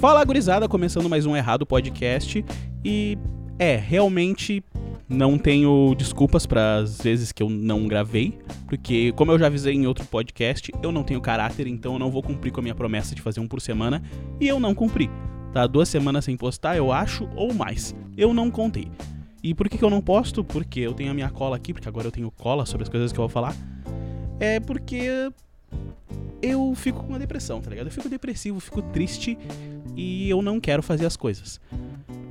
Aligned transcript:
Fala 0.00 0.24
gurizada, 0.24 0.68
começando 0.68 1.08
mais 1.08 1.26
um 1.26 1.36
Errado 1.36 1.66
Podcast 1.66 2.44
e 2.84 3.18
é, 3.58 3.74
realmente 3.74 4.62
não 5.08 5.36
tenho 5.36 5.92
desculpas 5.98 6.46
para 6.46 6.76
as 6.76 7.02
vezes 7.02 7.32
que 7.32 7.42
eu 7.42 7.50
não 7.50 7.88
gravei, 7.88 8.38
porque 8.68 9.10
como 9.16 9.32
eu 9.32 9.38
já 9.40 9.46
avisei 9.46 9.74
em 9.74 9.88
outro 9.88 10.04
podcast, 10.04 10.70
eu 10.84 10.92
não 10.92 11.02
tenho 11.02 11.20
caráter, 11.20 11.66
então 11.66 11.94
eu 11.94 11.98
não 11.98 12.12
vou 12.12 12.22
cumprir 12.22 12.52
com 12.52 12.60
a 12.60 12.62
minha 12.62 12.76
promessa 12.76 13.12
de 13.12 13.20
fazer 13.20 13.40
um 13.40 13.48
por 13.48 13.60
semana 13.60 14.00
e 14.40 14.46
eu 14.46 14.60
não 14.60 14.72
cumpri. 14.72 15.10
Tá 15.52 15.66
duas 15.66 15.88
semanas 15.88 16.24
sem 16.24 16.36
postar, 16.36 16.76
eu 16.76 16.92
acho, 16.92 17.28
ou 17.34 17.52
mais. 17.52 17.92
Eu 18.16 18.32
não 18.32 18.52
contei. 18.52 18.92
E 19.42 19.52
por 19.52 19.68
que, 19.68 19.76
que 19.76 19.84
eu 19.84 19.90
não 19.90 20.00
posto? 20.00 20.44
Porque 20.44 20.78
eu 20.78 20.94
tenho 20.94 21.10
a 21.10 21.14
minha 21.14 21.28
cola 21.28 21.56
aqui, 21.56 21.72
porque 21.72 21.88
agora 21.88 22.06
eu 22.06 22.12
tenho 22.12 22.30
cola 22.30 22.64
sobre 22.64 22.84
as 22.84 22.88
coisas 22.88 23.12
que 23.12 23.18
eu 23.18 23.22
vou 23.22 23.28
falar. 23.28 23.56
É 24.38 24.60
porque 24.60 25.32
eu 26.40 26.72
fico 26.74 27.00
com 27.00 27.08
uma 27.08 27.18
depressão, 27.18 27.60
tá 27.60 27.70
ligado? 27.70 27.86
Eu 27.86 27.92
fico 27.92 28.08
depressivo, 28.08 28.60
fico 28.60 28.80
triste 28.80 29.36
e 29.98 30.30
eu 30.30 30.40
não 30.40 30.60
quero 30.60 30.80
fazer 30.80 31.04
as 31.04 31.16
coisas. 31.16 31.60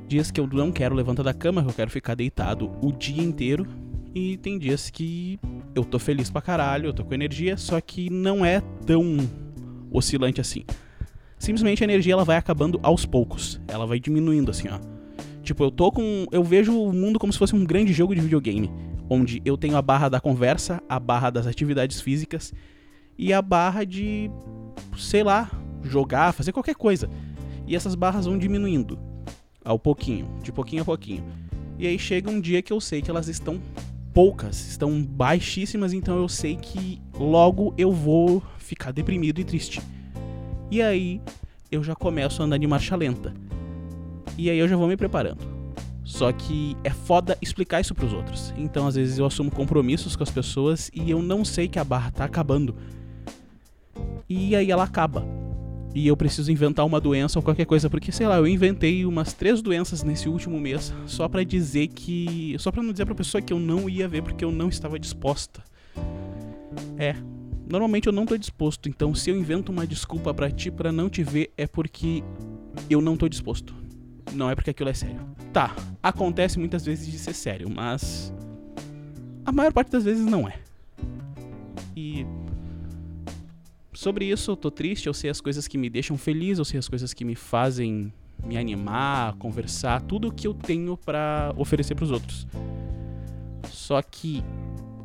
Dias 0.08 0.32
que 0.32 0.40
eu 0.40 0.48
não 0.48 0.72
quero 0.72 0.96
levantar 0.96 1.22
da 1.22 1.34
cama, 1.34 1.62
que 1.62 1.70
eu 1.70 1.74
quero 1.74 1.92
ficar 1.92 2.16
deitado 2.16 2.72
o 2.82 2.94
dia 2.94 3.22
inteiro. 3.22 3.68
E 4.16 4.38
tem 4.38 4.58
dias 4.58 4.90
que 4.90 5.38
eu 5.76 5.84
tô 5.84 6.00
feliz 6.00 6.30
pra 6.30 6.42
caralho, 6.42 6.88
eu 6.88 6.94
tô 6.94 7.04
com 7.04 7.14
energia, 7.14 7.58
só 7.58 7.80
que 7.82 8.10
não 8.10 8.46
é 8.46 8.62
tão 8.86 9.18
oscilante 9.92 10.40
assim. 10.40 10.64
Simplesmente 11.38 11.84
a 11.84 11.86
energia 11.86 12.14
ela 12.14 12.24
vai 12.24 12.38
acabando 12.38 12.80
aos 12.82 13.06
poucos. 13.06 13.60
Ela 13.68 13.86
vai 13.86 14.00
diminuindo 14.00 14.50
assim, 14.50 14.70
ó. 14.70 14.80
Tipo, 15.44 15.66
eu 15.66 15.72
tô 15.72 15.92
com. 15.92 16.26
Eu 16.32 16.46
vejo 16.46 16.74
o 16.74 16.94
mundo 16.94 17.20
como 17.20 17.34
se 17.34 17.38
fosse 17.38 17.54
um 17.54 17.66
grande 17.66 17.92
jogo 17.92 18.16
de 18.16 18.22
videogame. 18.22 18.72
Onde 19.10 19.42
eu 19.44 19.58
tenho 19.58 19.76
a 19.76 19.82
barra 19.82 20.08
da 20.08 20.22
conversa, 20.22 20.82
a 20.88 21.00
barra 21.00 21.30
das 21.30 21.46
atividades 21.46 22.00
físicas 22.00 22.54
e 23.18 23.34
a 23.34 23.42
barra 23.42 23.86
de, 23.86 24.32
sei 24.98 25.24
lá, 25.24 25.52
jogar, 25.84 26.32
fazer 26.32 26.54
qualquer 26.54 26.76
coisa. 26.76 27.10
E 27.68 27.76
essas 27.76 27.94
barras 27.94 28.26
vão 28.26 28.38
diminuindo 28.38 28.98
ao 29.64 29.78
pouquinho, 29.78 30.28
de 30.42 30.52
pouquinho 30.52 30.82
a 30.82 30.86
pouquinho. 30.86 31.24
E 31.78 31.86
aí 31.86 32.00
chega 32.00 32.32
um 32.32 32.40
dia 32.40 32.62
que 32.62 32.74
eu 32.74 32.80
sei 32.80 33.02
que 33.02 33.12
elas 33.12 33.28
estão 33.28 33.62
poucas, 34.14 34.68
estão 34.68 35.04
baixíssimas, 35.04 35.94
então 35.94 36.18
eu 36.18 36.28
sei 36.28 36.56
que 36.56 37.00
logo 37.14 37.74
eu 37.78 37.92
vou 37.92 38.42
ficar 38.58 38.92
deprimido 38.92 39.40
e 39.40 39.44
triste. 39.44 39.82
E 40.72 40.82
aí 40.82 41.22
eu 41.72 41.84
já 41.84 41.94
começo 41.94 42.42
a 42.42 42.46
andar 42.46 42.58
de 42.58 42.66
marcha 42.66 42.96
lenta. 42.96 43.34
E 44.38 44.50
aí 44.50 44.58
eu 44.58 44.68
já 44.68 44.76
vou 44.76 44.88
me 44.88 44.98
preparando. 44.98 45.46
Só 46.04 46.32
que 46.32 46.76
é 46.86 46.90
foda 46.90 47.38
explicar 47.42 47.82
isso 47.82 47.94
pros 47.94 48.14
outros. 48.14 48.54
Então 48.58 48.88
às 48.88 48.96
vezes 48.96 49.20
eu 49.20 49.26
assumo 49.26 49.52
compromissos 49.52 50.16
com 50.16 50.24
as 50.24 50.32
pessoas 50.32 50.90
e 50.94 51.12
eu 51.12 51.22
não 51.22 51.44
sei 51.44 51.68
que 51.68 51.78
a 51.78 51.84
barra 51.84 52.10
tá 52.12 52.24
acabando 52.24 52.74
e 54.30 54.56
aí 54.56 54.72
ela 54.72 54.84
acaba. 54.84 55.26
E 55.98 56.06
eu 56.06 56.16
preciso 56.16 56.52
inventar 56.52 56.86
uma 56.86 57.02
doença 57.02 57.40
ou 57.40 57.44
qualquer 57.44 57.66
coisa, 57.66 57.90
porque 57.90 58.12
sei 58.12 58.28
lá, 58.28 58.38
eu 58.38 58.46
inventei 58.46 59.04
umas 59.04 59.34
três 59.34 59.64
doenças 59.64 60.04
nesse 60.04 60.30
último 60.30 60.60
mês 60.60 60.94
só 61.08 61.28
para 61.28 61.44
dizer 61.44 61.88
que. 61.88 62.56
Só 62.60 62.72
pra 62.72 62.84
não 62.84 62.92
dizer 62.92 63.04
pra 63.04 63.16
pessoa 63.16 63.42
que 63.42 63.52
eu 63.52 63.60
não 63.60 63.90
ia 63.90 64.08
ver 64.08 64.22
porque 64.22 64.46
eu 64.46 64.52
não 64.52 64.70
estava 64.70 65.00
disposta. 65.00 65.64
É. 67.00 67.16
Normalmente 67.68 68.06
eu 68.06 68.14
não 68.14 68.28
tô 68.28 68.38
disposto, 68.38 68.88
então 68.88 69.16
se 69.16 69.32
eu 69.32 69.36
invento 69.36 69.72
uma 69.72 69.88
desculpa 69.88 70.32
para 70.36 70.52
ti 70.52 70.70
para 70.70 70.92
não 70.92 71.10
te 71.10 71.24
ver 71.24 71.52
é 71.58 71.66
porque 71.66 72.24
eu 72.88 73.02
não 73.02 73.18
tô 73.18 73.28
disposto. 73.28 73.74
Não 74.34 74.52
é 74.52 74.54
porque 74.54 74.70
aquilo 74.70 74.90
é 74.90 74.94
sério. 74.94 75.20
Tá, 75.52 75.76
acontece 76.04 76.60
muitas 76.60 76.86
vezes 76.86 77.08
de 77.08 77.18
ser 77.18 77.34
sério, 77.34 77.72
mas 77.72 78.32
a 79.44 79.52
maior 79.52 79.74
parte 79.74 79.92
das 79.92 80.04
vezes 80.04 80.24
não 80.24 80.48
é. 80.48 80.60
E 81.96 82.24
sobre 83.98 84.26
isso 84.26 84.52
eu 84.52 84.56
tô 84.56 84.70
triste, 84.70 85.08
eu 85.08 85.14
sei 85.14 85.28
as 85.28 85.42
coisas 85.42 85.68
que 85.68 85.76
me 85.76 85.90
deixam 85.90 86.16
feliz, 86.18 86.60
eu 86.60 86.66
sei 86.66 86.78
as 86.78 86.88
coisas 86.88 87.16
que 87.16 87.26
me 87.26 87.34
fazem 87.34 88.14
me 88.46 88.56
animar, 88.56 89.34
conversar, 89.38 90.02
tudo 90.04 90.32
que 90.32 90.46
eu 90.46 90.54
tenho 90.54 90.96
para 90.96 91.52
oferecer 91.58 91.96
para 91.96 92.06
os 92.06 92.12
outros. 92.12 92.48
Só 93.72 94.00
que 94.04 94.44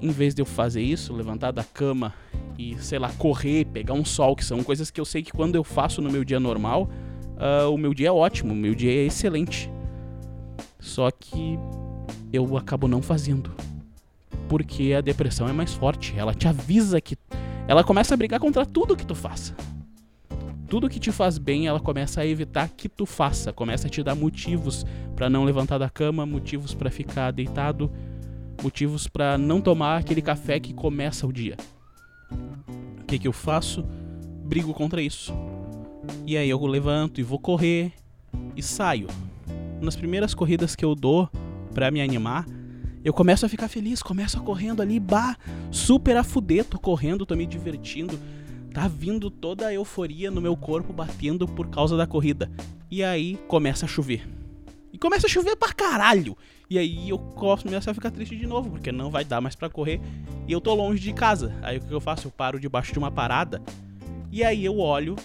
em 0.01 0.11
vez 0.11 0.35
de 0.35 0.43
eu 0.43 0.47
fazer 0.47 0.83
isso, 0.83 1.15
levantar 1.15 1.53
da 1.53 1.65
cama 1.65 2.13
e, 2.59 2.77
sei 2.81 2.99
lá, 2.99 3.11
correr, 3.15 3.65
pegar 3.65 3.95
um 3.95 4.05
sol, 4.05 4.37
que 4.37 4.45
são 4.45 4.63
coisas 4.63 4.91
que 4.91 5.01
eu 5.01 5.07
sei 5.07 5.23
que 5.23 5.33
quando 5.33 5.55
eu 5.55 5.65
faço 5.65 6.03
no 6.03 6.11
meu 6.11 6.23
dia 6.23 6.39
normal, 6.39 6.91
uh, 7.39 7.71
o 7.73 7.79
meu 7.79 7.95
dia 7.95 8.09
é 8.09 8.13
ótimo, 8.13 8.53
o 8.53 8.57
meu 8.57 8.75
dia 8.75 8.91
é 8.91 9.07
excelente. 9.07 9.71
Só 10.79 11.11
que 11.11 11.59
eu 12.31 12.59
acabo 12.59 12.87
não 12.87 13.01
fazendo. 13.01 13.55
Porque 14.51 14.93
a 14.93 15.01
depressão 15.01 15.49
é 15.49 15.53
mais 15.53 15.73
forte, 15.73 16.13
ela 16.15 16.35
te 16.35 16.47
avisa 16.47 17.01
que 17.01 17.17
ela 17.73 17.83
começa 17.83 18.13
a 18.13 18.17
brigar 18.19 18.39
contra 18.39 18.67
tudo 18.67 18.95
que 18.95 19.07
tu 19.07 19.15
faça. 19.15 19.57
Tudo 20.69 20.91
que 20.91 21.01
te 21.01 21.11
faz 21.11 21.39
bem, 21.39 21.67
ela 21.67 21.81
começa 21.81 22.21
a 22.21 22.27
evitar 22.27 22.69
que 22.69 22.87
tu 22.87 23.07
faça, 23.07 23.51
começa 23.51 23.87
a 23.87 23.91
te 23.91 24.03
dar 24.03 24.15
motivos 24.15 24.85
para 25.17 25.31
não 25.31 25.43
levantar 25.43 25.79
da 25.79 25.89
cama, 25.89 26.27
motivos 26.27 26.75
para 26.75 26.91
ficar 26.91 27.31
deitado, 27.31 27.91
motivos 28.63 29.09
para 29.09 29.39
não 29.39 29.59
tomar 29.59 29.97
aquele 29.97 30.21
café 30.21 30.61
que 30.61 30.75
começa 30.75 31.27
o 31.27 31.33
dia. 31.33 31.57
O 33.01 33.05
que 33.07 33.19
que 33.19 33.27
eu 33.27 33.33
faço? 33.33 33.83
Brigo 34.45 34.75
contra 34.75 35.01
isso. 35.01 35.33
E 36.27 36.37
aí 36.37 36.51
eu 36.51 36.61
levanto 36.67 37.23
e 37.23 37.25
vou 37.25 37.39
correr 37.39 37.91
e 38.55 38.63
saio. 38.63 39.09
Nas 39.81 39.97
primeiras 39.97 40.35
corridas 40.35 40.77
que 40.77 40.85
eu 40.85 40.95
dou 40.95 41.27
para 41.73 41.91
me 41.91 42.03
animar, 42.03 42.45
eu 43.05 43.13
começo 43.13 43.45
a 43.45 43.49
ficar 43.49 43.69
feliz, 43.69 44.03
começo 44.03 44.39
a 44.39 44.41
correndo 44.41 44.81
ali, 44.81 45.01
bah, 45.01 45.37
super 45.71 46.17
a 46.17 46.23
fuder, 46.23 46.65
tô 46.65 46.79
correndo, 46.79 47.27
tô 47.27 47.35
me 47.35 47.47
divertindo. 47.47 48.19
Tá 48.73 48.89
vindo 48.89 49.31
toda 49.31 49.67
a 49.67 49.75
euforia 49.75 50.31
no 50.31 50.41
meu 50.41 50.57
corpo 50.57 50.93
batendo 50.93 51.47
por 51.47 51.69
causa 51.69 51.97
da 51.97 52.07
corrida. 52.07 52.51
E 52.91 53.03
aí 53.03 53.37
começa 53.49 53.85
a 53.85 53.89
chover. 53.89 54.27
E 54.93 54.99
começa 54.99 55.27
a 55.27 55.31
chover 55.31 55.57
pra 55.57 55.73
caralho. 55.73 56.37
E 56.71 56.79
aí 56.79 57.09
eu 57.11 57.19
começo 57.19 57.91
a 57.91 57.95
ficar 57.95 58.11
triste 58.11 58.37
de 58.37 58.47
novo, 58.47 58.71
porque 58.71 58.91
não 58.91 59.11
vai 59.11 59.25
dar 59.25 59.41
mais 59.41 59.55
para 59.55 59.69
correr. 59.69 60.01
E 60.47 60.53
eu 60.53 60.61
tô 60.61 60.75
longe 60.75 61.03
de 61.03 61.13
casa. 61.13 61.55
Aí 61.61 61.79
o 61.79 61.81
que 61.81 61.93
eu 61.93 62.01
faço? 62.01 62.29
Eu 62.29 62.31
paro 62.31 62.59
debaixo 62.59 62.93
de 62.93 62.99
uma 62.99 63.11
parada. 63.11 63.61
E 64.31 64.43
aí 64.43 64.65
eu 64.65 64.79
olho. 64.79 65.17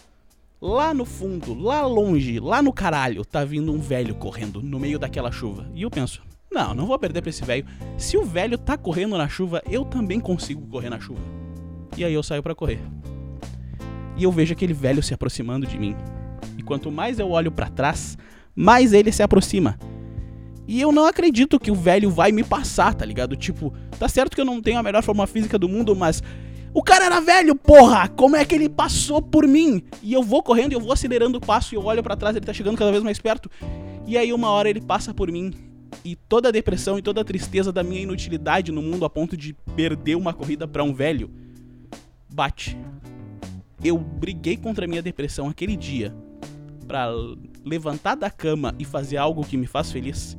Lá 0.60 0.92
no 0.92 1.06
fundo, 1.06 1.54
lá 1.54 1.86
longe, 1.86 2.40
lá 2.40 2.64
no 2.64 2.74
caralho, 2.74 3.24
tá 3.24 3.46
vindo 3.46 3.72
um 3.72 3.80
velho 3.80 4.16
correndo 4.16 4.60
no 4.60 4.80
meio 4.80 4.98
daquela 4.98 5.32
chuva. 5.32 5.70
E 5.76 5.84
eu 5.84 5.92
penso, 5.92 6.24
não, 6.52 6.74
não 6.74 6.86
vou 6.86 6.98
perder 6.98 7.22
pra 7.22 7.30
esse 7.30 7.44
velho. 7.44 7.66
Se 7.98 8.18
o 8.18 8.24
velho 8.24 8.58
tá 8.58 8.78
correndo 8.78 9.18
na 9.18 9.28
chuva, 9.28 9.62
eu 9.70 9.86
também 9.86 10.20
consigo 10.20 10.66
correr 10.68 10.90
na 10.90 11.00
chuva. 11.00 11.22
E 11.96 12.04
aí 12.04 12.14
eu 12.14 12.24
saio 12.24 12.42
para 12.42 12.56
correr. 12.56 12.80
E 14.16 14.24
eu 14.24 14.32
vejo 14.32 14.54
aquele 14.54 14.74
velho 14.74 15.04
se 15.04 15.14
aproximando 15.14 15.68
de 15.68 15.78
mim. 15.78 15.96
E 16.58 16.64
quanto 16.64 16.92
mais 16.92 17.20
eu 17.20 17.30
olho 17.30 17.52
para 17.52 17.70
trás, 17.70 18.18
mais 18.56 18.94
ele 18.94 19.12
se 19.12 19.22
aproxima. 19.22 19.78
E 20.68 20.82
eu 20.82 20.92
não 20.92 21.06
acredito 21.06 21.60
que 21.60 21.72
o 21.72 21.76
velho 21.76 22.10
vai 22.10 22.32
me 22.32 22.44
passar, 22.44 22.94
tá 22.94 23.06
ligado? 23.06 23.36
Tipo, 23.36 23.74
tá 24.00 24.08
certo 24.10 24.36
que 24.36 24.42
eu 24.42 24.46
não 24.46 24.62
tenho 24.62 24.80
a 24.80 24.84
melhor 24.84 25.04
forma 25.04 25.26
física 25.28 25.58
do 25.58 25.70
mundo, 25.70 25.96
mas 25.96 26.22
o 26.74 26.84
cara 26.84 27.06
era 27.06 27.22
velho, 27.22 27.56
porra! 27.56 28.08
Como 28.10 28.36
é 28.36 28.44
que 28.44 28.54
ele 28.54 28.68
passou 28.68 29.22
por 29.22 29.48
mim? 29.48 29.84
E 30.04 30.12
eu 30.14 30.22
vou 30.22 30.44
correndo, 30.44 30.74
eu 30.74 30.80
vou 30.80 30.92
acelerando 30.92 31.38
o 31.38 31.42
passo 31.42 31.74
e 31.74 31.78
eu 31.78 31.86
olho 31.86 32.04
para 32.04 32.18
trás, 32.18 32.36
ele 32.36 32.46
tá 32.46 32.54
chegando 32.54 32.78
cada 32.78 32.92
vez 32.92 33.04
mais 33.04 33.20
perto. 33.20 33.50
E 34.06 34.18
aí 34.18 34.34
uma 34.34 34.50
hora 34.50 34.70
ele 34.70 34.82
passa 34.82 35.14
por 35.14 35.32
mim 35.32 35.54
e 36.04 36.16
toda 36.16 36.50
a 36.50 36.52
depressão 36.52 36.98
e 36.98 37.02
toda 37.02 37.22
a 37.22 37.24
tristeza 37.24 37.72
da 37.72 37.84
minha 37.84 38.02
inutilidade 38.02 38.72
no 38.72 38.82
mundo 38.82 39.06
a 39.06 39.10
ponto 39.10 39.36
de 39.36 39.54
perder 39.76 40.16
uma 40.16 40.34
corrida 40.34 40.68
para 40.68 40.84
um 40.84 40.94
velho 40.94 41.30
bate. 42.30 42.78
Eu 43.84 43.98
briguei 43.98 44.58
contra 44.58 44.86
a 44.86 44.88
minha 44.88 45.02
depressão 45.02 45.48
aquele 45.48 45.76
dia 45.76 46.16
para 46.88 47.10
levantar 47.66 48.16
da 48.16 48.30
cama 48.30 48.74
e 48.80 48.86
fazer 48.86 49.18
algo 49.18 49.46
que 49.46 49.58
me 49.58 49.68
faz 49.68 49.92
feliz. 49.92 50.38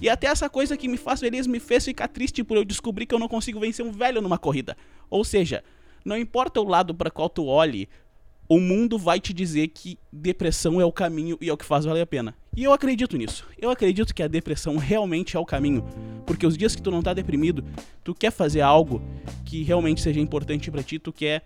E 0.00 0.08
até 0.08 0.26
essa 0.26 0.48
coisa 0.48 0.76
que 0.76 0.88
me 0.88 0.96
faz 0.96 1.20
feliz 1.20 1.46
me 1.46 1.60
fez 1.60 1.84
ficar 1.84 2.08
triste 2.08 2.42
por 2.42 2.56
eu 2.56 2.64
descobrir 2.64 3.06
que 3.06 3.14
eu 3.14 3.18
não 3.18 3.28
consigo 3.28 3.60
vencer 3.60 3.84
um 3.84 3.92
velho 3.92 4.20
numa 4.20 4.38
corrida. 4.38 4.76
Ou 5.10 5.24
seja, 5.24 5.62
não 6.04 6.16
importa 6.16 6.60
o 6.60 6.68
lado 6.68 6.94
para 6.94 7.10
qual 7.10 7.28
tu 7.28 7.46
olhe, 7.46 7.88
o 8.48 8.58
mundo 8.58 8.98
vai 8.98 9.20
te 9.20 9.32
dizer 9.32 9.68
que 9.68 9.98
depressão 10.12 10.80
é 10.80 10.84
o 10.84 10.92
caminho 10.92 11.38
e 11.40 11.48
é 11.48 11.52
o 11.52 11.56
que 11.56 11.64
faz 11.64 11.84
valer 11.84 12.02
a 12.02 12.06
pena. 12.06 12.34
E 12.56 12.62
eu 12.62 12.72
acredito 12.72 13.16
nisso. 13.16 13.46
Eu 13.58 13.70
acredito 13.70 14.14
que 14.14 14.22
a 14.22 14.28
depressão 14.28 14.76
realmente 14.76 15.36
é 15.36 15.40
o 15.40 15.44
caminho, 15.44 15.84
porque 16.24 16.46
os 16.46 16.56
dias 16.56 16.76
que 16.76 16.82
tu 16.82 16.90
não 16.90 17.02
tá 17.02 17.12
deprimido, 17.12 17.64
tu 18.02 18.14
quer 18.14 18.30
fazer 18.30 18.60
algo 18.60 19.02
que 19.44 19.62
realmente 19.62 20.00
seja 20.00 20.20
importante 20.20 20.70
para 20.70 20.82
ti, 20.82 20.98
tu 20.98 21.12
quer 21.12 21.44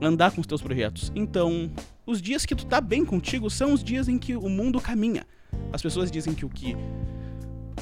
andar 0.00 0.30
com 0.32 0.40
os 0.40 0.46
teus 0.46 0.62
projetos. 0.62 1.10
Então, 1.14 1.70
os 2.06 2.22
dias 2.22 2.46
que 2.46 2.54
tu 2.54 2.66
tá 2.66 2.80
bem 2.80 3.04
contigo 3.04 3.50
são 3.50 3.72
os 3.72 3.82
dias 3.82 4.08
em 4.08 4.18
que 4.18 4.36
o 4.36 4.48
mundo 4.48 4.80
caminha. 4.80 5.26
As 5.72 5.82
pessoas 5.82 6.10
dizem 6.10 6.34
que 6.34 6.44
o 6.44 6.48
que 6.48 6.76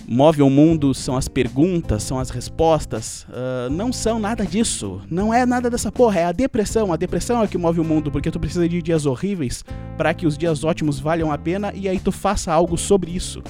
move 0.07 0.43
o 0.43 0.51
mundo 0.51 0.95
são 0.95 1.17
as 1.17 1.29
perguntas, 1.29 2.03
são 2.03 2.19
as 2.19 2.31
respostas. 2.31 3.25
Uh, 3.25 3.71
não 3.71 3.93
são 3.93 4.19
nada 4.19 4.45
disso. 4.45 5.01
Não 5.11 5.33
é 5.33 5.47
nada 5.47 5.71
dessa 5.71 5.91
porra. 5.91 6.21
É 6.21 6.25
a 6.25 6.33
depressão. 6.33 6.93
A 6.93 6.97
depressão 6.97 7.43
é 7.43 7.47
que 7.47 7.59
move 7.59 7.81
o 7.81 7.85
mundo, 7.85 8.11
porque 8.11 8.31
tu 8.31 8.41
precisa 8.41 8.69
de 8.69 8.83
dias 8.83 9.07
horríveis 9.07 9.65
para 9.97 10.13
que 10.13 10.27
os 10.27 10.37
dias 10.37 10.65
ótimos 10.65 10.99
valham 10.99 11.31
a 11.31 11.39
pena 11.39 11.73
e 11.75 11.89
aí 11.89 11.99
tu 11.99 12.13
faça 12.13 12.53
algo 12.53 12.77
sobre 12.77 13.11
isso. 13.11 13.43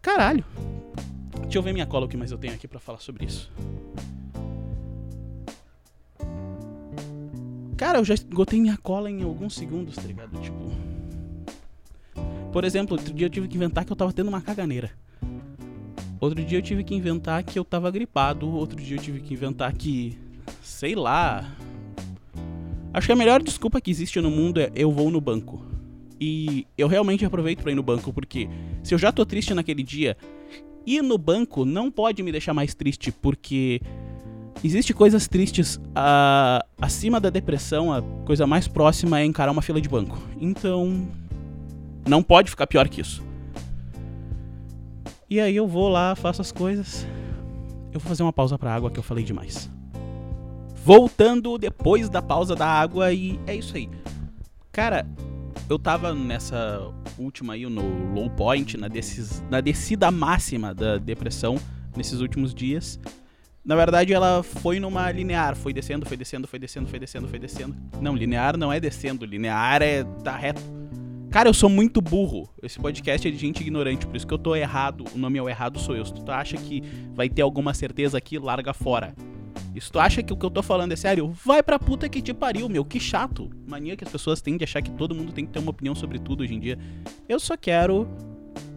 Caralho. 0.00 0.44
Deixa 1.42 1.58
eu 1.58 1.62
ver 1.62 1.72
minha 1.72 1.86
cola 1.86 2.06
o 2.06 2.08
que 2.08 2.16
mais 2.16 2.30
eu 2.30 2.38
tenho 2.38 2.54
aqui 2.54 2.66
para 2.66 2.80
falar 2.80 2.98
sobre 2.98 3.26
isso. 3.26 3.50
Cara, 7.76 7.98
eu 7.98 8.04
já 8.04 8.14
esgotei 8.14 8.60
minha 8.60 8.76
cola 8.76 9.10
em 9.10 9.22
alguns 9.22 9.54
segundos, 9.54 9.96
tá 9.96 10.02
ligado? 10.02 10.40
Tipo. 10.40 10.93
Por 12.54 12.62
exemplo, 12.62 12.96
outro 12.96 13.12
dia 13.12 13.26
eu 13.26 13.30
tive 13.30 13.48
que 13.48 13.56
inventar 13.56 13.84
que 13.84 13.90
eu 13.90 13.96
tava 13.96 14.12
tendo 14.12 14.28
uma 14.28 14.40
caganeira. 14.40 14.92
Outro 16.20 16.40
dia 16.44 16.58
eu 16.58 16.62
tive 16.62 16.84
que 16.84 16.94
inventar 16.94 17.42
que 17.42 17.58
eu 17.58 17.64
tava 17.64 17.90
gripado. 17.90 18.48
Outro 18.48 18.80
dia 18.80 18.96
eu 18.96 19.02
tive 19.02 19.18
que 19.18 19.34
inventar 19.34 19.72
que. 19.72 20.16
Sei 20.62 20.94
lá. 20.94 21.52
Acho 22.92 23.08
que 23.08 23.12
a 23.12 23.16
melhor 23.16 23.42
desculpa 23.42 23.80
que 23.80 23.90
existe 23.90 24.20
no 24.20 24.30
mundo 24.30 24.60
é 24.60 24.70
eu 24.72 24.92
vou 24.92 25.10
no 25.10 25.20
banco. 25.20 25.66
E 26.20 26.64
eu 26.78 26.86
realmente 26.86 27.24
aproveito 27.24 27.60
pra 27.60 27.72
ir 27.72 27.74
no 27.74 27.82
banco, 27.82 28.12
porque 28.12 28.48
se 28.84 28.94
eu 28.94 28.98
já 28.98 29.10
tô 29.10 29.26
triste 29.26 29.52
naquele 29.52 29.82
dia, 29.82 30.16
ir 30.86 31.02
no 31.02 31.18
banco 31.18 31.64
não 31.64 31.90
pode 31.90 32.22
me 32.22 32.30
deixar 32.30 32.54
mais 32.54 32.72
triste, 32.72 33.10
porque 33.10 33.80
existe 34.62 34.94
coisas 34.94 35.26
tristes 35.26 35.74
uh, 35.74 36.64
acima 36.80 37.18
da 37.18 37.30
depressão, 37.30 37.92
a 37.92 38.00
coisa 38.24 38.46
mais 38.46 38.68
próxima 38.68 39.18
é 39.18 39.24
encarar 39.24 39.50
uma 39.50 39.60
fila 39.60 39.80
de 39.80 39.88
banco. 39.88 40.16
Então, 40.40 41.08
não 42.06 42.22
pode 42.22 42.50
ficar 42.50 42.66
pior 42.66 42.88
que 42.88 43.00
isso. 43.00 43.22
E 45.28 45.40
aí 45.40 45.56
eu 45.56 45.66
vou 45.66 45.88
lá, 45.88 46.14
faço 46.14 46.42
as 46.42 46.52
coisas. 46.52 47.06
Eu 47.92 48.00
vou 48.00 48.08
fazer 48.08 48.22
uma 48.22 48.32
pausa 48.32 48.58
pra 48.58 48.74
água 48.74 48.90
que 48.90 48.98
eu 48.98 49.02
falei 49.02 49.24
demais. 49.24 49.70
Voltando 50.84 51.56
depois 51.56 52.08
da 52.08 52.20
pausa 52.20 52.54
da 52.54 52.66
água 52.66 53.12
e 53.12 53.40
é 53.46 53.54
isso 53.54 53.76
aí. 53.76 53.88
Cara, 54.70 55.06
eu 55.68 55.78
tava 55.78 56.14
nessa 56.14 56.92
última 57.18 57.54
aí, 57.54 57.64
no 57.66 58.12
low 58.12 58.28
point, 58.28 58.76
na, 58.76 58.88
na 59.50 59.60
descida 59.60 60.10
máxima 60.10 60.74
da 60.74 60.98
depressão 60.98 61.56
nesses 61.96 62.20
últimos 62.20 62.54
dias. 62.54 63.00
Na 63.64 63.74
verdade, 63.74 64.12
ela 64.12 64.42
foi 64.42 64.78
numa 64.78 65.10
linear, 65.10 65.56
foi 65.56 65.72
descendo, 65.72 66.04
foi 66.04 66.18
descendo, 66.18 66.46
foi 66.46 66.58
descendo, 66.58 66.86
foi 66.86 66.98
descendo, 66.98 67.28
foi 67.28 67.38
descendo. 67.38 67.74
Não, 67.98 68.14
linear 68.14 68.58
não 68.58 68.70
é 68.70 68.78
descendo, 68.78 69.24
linear 69.24 69.80
é 69.80 70.04
tá 70.22 70.36
reto. 70.36 70.60
Cara, 71.34 71.48
eu 71.48 71.52
sou 71.52 71.68
muito 71.68 72.00
burro. 72.00 72.48
Esse 72.62 72.78
podcast 72.78 73.26
é 73.26 73.30
de 73.32 73.36
gente 73.36 73.60
ignorante, 73.60 74.06
por 74.06 74.14
isso 74.14 74.24
que 74.24 74.32
eu 74.32 74.38
tô 74.38 74.54
errado. 74.54 75.04
O 75.12 75.18
nome 75.18 75.36
é 75.36 75.42
o 75.42 75.48
errado 75.48 75.80
sou 75.80 75.96
eu. 75.96 76.04
Se 76.04 76.14
tu 76.14 76.30
acha 76.30 76.56
que 76.56 76.80
vai 77.12 77.28
ter 77.28 77.42
alguma 77.42 77.74
certeza 77.74 78.16
aqui, 78.16 78.38
larga 78.38 78.72
fora. 78.72 79.16
E 79.74 79.80
se 79.80 79.90
tu 79.90 79.98
acha 79.98 80.22
que 80.22 80.32
o 80.32 80.36
que 80.36 80.46
eu 80.46 80.50
tô 80.50 80.62
falando 80.62 80.92
é 80.92 80.96
sério, 80.96 81.32
vai 81.44 81.60
pra 81.60 81.76
puta 81.76 82.08
que 82.08 82.22
te 82.22 82.32
pariu, 82.32 82.68
meu. 82.68 82.84
Que 82.84 83.00
chato. 83.00 83.50
Mania 83.66 83.96
que 83.96 84.04
as 84.04 84.10
pessoas 84.12 84.40
têm 84.40 84.56
de 84.56 84.62
achar 84.62 84.80
que 84.80 84.92
todo 84.92 85.12
mundo 85.12 85.32
tem 85.32 85.44
que 85.44 85.50
ter 85.50 85.58
uma 85.58 85.72
opinião 85.72 85.92
sobre 85.92 86.20
tudo 86.20 86.44
hoje 86.44 86.54
em 86.54 86.60
dia. 86.60 86.78
Eu 87.28 87.40
só 87.40 87.56
quero, 87.56 88.08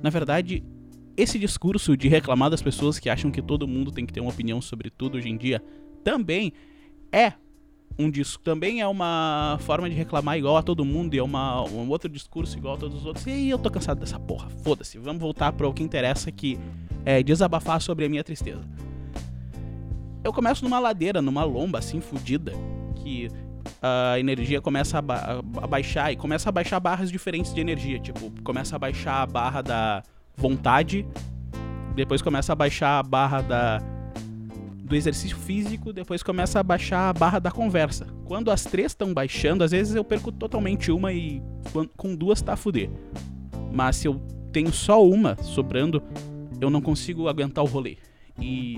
na 0.01 0.09
verdade, 0.09 0.63
esse 1.15 1.38
discurso 1.38 1.95
de 1.95 2.07
reclamar 2.07 2.50
das 2.50 2.63
pessoas 2.63 2.98
que 2.98 3.07
acham 3.07 3.30
que 3.30 3.39
todo 3.44 3.68
mundo 3.68 3.92
tem 3.92 4.04
que 4.04 4.12
ter 4.12 4.19
uma 4.19 4.31
opinião 4.31 4.59
sobre 4.62 4.89
tudo 4.89 5.19
hoje 5.19 5.30
em 5.30 5.38
dia 5.38 5.62
também 6.04 6.51
é 7.12 7.33
um 7.99 8.11
disco 8.11 8.44
também 8.44 8.81
é 8.81 8.88
uma 8.88 9.57
forma 9.61 9.89
de 9.89 9.95
reclamar 9.95 10.38
igual 10.38 10.57
a 10.57 10.61
todo 10.61 10.85
mundo 10.85 11.15
e 11.15 11.17
é 11.17 11.23
uma, 11.23 11.63
um 11.63 11.89
outro 11.89 12.07
discurso 12.07 12.57
igual 12.57 12.75
a 12.75 12.77
todos 12.77 12.99
os 12.99 13.05
outros. 13.05 13.25
E 13.25 13.31
aí 13.31 13.49
eu 13.49 13.57
tô 13.57 13.71
cansado 13.71 13.99
dessa 13.99 14.19
porra. 14.19 14.49
Foda-se. 14.63 14.97
Vamos 14.99 15.21
voltar 15.21 15.51
para 15.53 15.67
o 15.67 15.73
que 15.73 15.81
interessa 15.81 16.31
que 16.31 16.59
é 17.03 17.23
desabafar 17.23 17.81
sobre 17.81 18.05
a 18.05 18.09
minha 18.09 18.23
tristeza. 18.23 18.61
Eu 20.23 20.31
começo 20.31 20.63
numa 20.63 20.77
ladeira, 20.77 21.21
numa 21.21 21.44
lomba 21.44 21.79
assim 21.79 21.99
fodida, 21.99 22.51
que 22.95 23.29
a 23.81 24.19
energia 24.19 24.61
começa 24.61 24.97
a, 24.97 25.01
ba 25.01 25.41
a, 25.61 25.67
baixar 25.67 26.11
e 26.11 26.15
começa 26.15 26.49
a 26.49 26.51
baixar 26.51 26.79
barras 26.79 27.11
diferentes 27.11 27.53
de 27.53 27.61
energia, 27.61 27.99
tipo, 27.99 28.31
começa 28.44 28.75
a 28.75 28.79
baixar 28.79 29.21
a 29.21 29.25
barra 29.25 29.61
da 29.61 30.03
vontade, 30.35 31.05
depois 31.95 32.21
começa 32.21 32.53
a 32.53 32.55
baixar 32.55 32.99
a 32.99 33.03
barra 33.03 33.41
da 33.41 33.81
do 34.87 34.95
exercício 34.95 35.37
físico, 35.37 35.91
depois 35.91 36.23
começa 36.23 36.59
a 36.59 36.63
baixar 36.63 37.09
a 37.09 37.13
barra 37.13 37.39
da 37.39 37.51
conversa. 37.51 38.07
Quando 38.25 38.49
as 38.49 38.63
três 38.63 38.93
estão 38.93 39.13
baixando, 39.13 39.63
às 39.63 39.71
vezes 39.71 39.93
eu 39.93 40.03
perco 40.03 40.31
totalmente 40.31 40.91
uma 40.91 41.11
e 41.11 41.41
com 41.95 42.15
duas 42.15 42.41
tá 42.41 42.53
a 42.53 42.55
fuder. 42.55 42.89
Mas 43.71 43.97
se 43.97 44.07
eu 44.07 44.15
tenho 44.51 44.71
só 44.71 45.05
uma 45.05 45.35
sobrando, 45.43 46.01
eu 46.61 46.69
não 46.69 46.81
consigo 46.81 47.27
aguentar 47.27 47.63
o 47.63 47.67
rolê. 47.67 47.97
E 48.39 48.77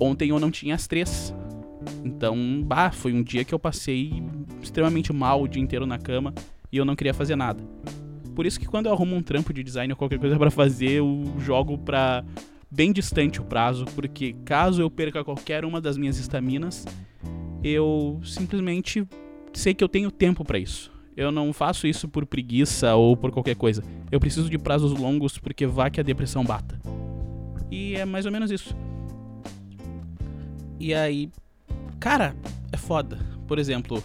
ontem 0.00 0.30
eu 0.30 0.40
não 0.40 0.50
tinha 0.50 0.74
as 0.74 0.86
três. 0.86 1.32
Então, 2.04 2.36
bah, 2.64 2.90
foi 2.90 3.12
um 3.12 3.22
dia 3.22 3.44
que 3.44 3.54
eu 3.54 3.58
passei 3.58 4.22
extremamente 4.60 5.12
mal 5.12 5.42
o 5.42 5.48
dia 5.48 5.62
inteiro 5.62 5.86
na 5.86 5.98
cama 5.98 6.34
e 6.72 6.76
eu 6.76 6.84
não 6.84 6.96
queria 6.96 7.14
fazer 7.14 7.36
nada. 7.36 7.62
Por 8.34 8.44
isso 8.44 8.58
que 8.58 8.66
quando 8.66 8.86
eu 8.86 8.92
arrumo 8.92 9.14
um 9.14 9.22
trampo 9.22 9.52
de 9.52 9.62
design 9.62 9.92
ou 9.92 9.96
qualquer 9.96 10.18
coisa 10.18 10.36
para 10.36 10.50
fazer, 10.50 10.90
eu 10.90 11.24
jogo 11.38 11.78
pra 11.78 12.24
bem 12.70 12.92
distante 12.92 13.40
o 13.40 13.44
prazo, 13.44 13.84
porque 13.94 14.34
caso 14.44 14.82
eu 14.82 14.90
perca 14.90 15.24
qualquer 15.24 15.64
uma 15.64 15.80
das 15.80 15.96
minhas 15.96 16.18
estaminas, 16.18 16.84
eu 17.62 18.20
simplesmente 18.24 19.06
sei 19.52 19.74
que 19.74 19.82
eu 19.82 19.88
tenho 19.88 20.10
tempo 20.10 20.44
para 20.44 20.58
isso. 20.58 20.92
Eu 21.16 21.32
não 21.32 21.52
faço 21.52 21.86
isso 21.86 22.08
por 22.08 22.24
preguiça 22.24 22.94
ou 22.94 23.16
por 23.16 23.32
qualquer 23.32 23.56
coisa. 23.56 23.82
Eu 24.10 24.20
preciso 24.20 24.48
de 24.48 24.56
prazos 24.56 24.92
longos 24.92 25.36
porque 25.36 25.66
vá 25.66 25.90
que 25.90 25.98
a 25.98 26.04
depressão 26.04 26.44
bata. 26.44 26.80
E 27.70 27.96
é 27.96 28.04
mais 28.04 28.24
ou 28.24 28.30
menos 28.30 28.50
isso. 28.50 28.76
E 30.78 30.94
aí, 30.94 31.28
cara, 31.98 32.36
é 32.72 32.76
foda. 32.76 33.18
Por 33.48 33.58
exemplo, 33.58 34.02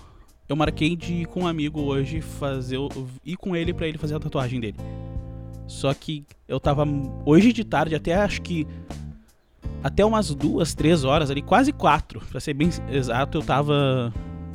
eu 0.50 0.56
marquei 0.56 0.96
de 0.96 1.14
ir 1.14 1.28
com 1.28 1.42
um 1.42 1.48
amigo 1.48 1.82
hoje 1.82 2.20
fazer 2.20 2.80
ir 3.24 3.38
com 3.38 3.56
ele 3.56 3.74
para 3.74 3.88
ele 3.88 4.00
fazer 4.00 4.16
a 4.16 4.20
tatuagem 4.20 4.60
dele. 4.60 4.78
Só 5.74 5.92
que 5.92 6.24
eu 6.48 6.60
tava 6.60 6.86
hoje 7.26 7.52
de 7.52 7.64
tarde 7.64 7.96
até 7.96 8.14
acho 8.14 8.44
que 8.44 8.68
até 9.84 10.06
umas 10.06 10.34
duas, 10.34 10.76
três 10.76 11.04
horas 11.04 11.32
ali, 11.32 11.42
quase 11.42 11.74
quatro, 11.74 12.22
para 12.30 12.40
ser 12.40 12.54
bem 12.54 12.70
exato, 12.90 13.40
eu 13.40 13.42
tava 13.42 14.14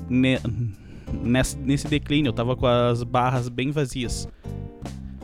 ne, 0.08 0.38
nesse, 1.12 1.58
nesse 1.58 1.88
declínio, 1.88 2.30
eu 2.30 2.32
tava 2.32 2.56
com 2.56 2.66
as 2.66 3.02
barras 3.02 3.48
bem 3.48 3.72
vazias. 3.72 4.28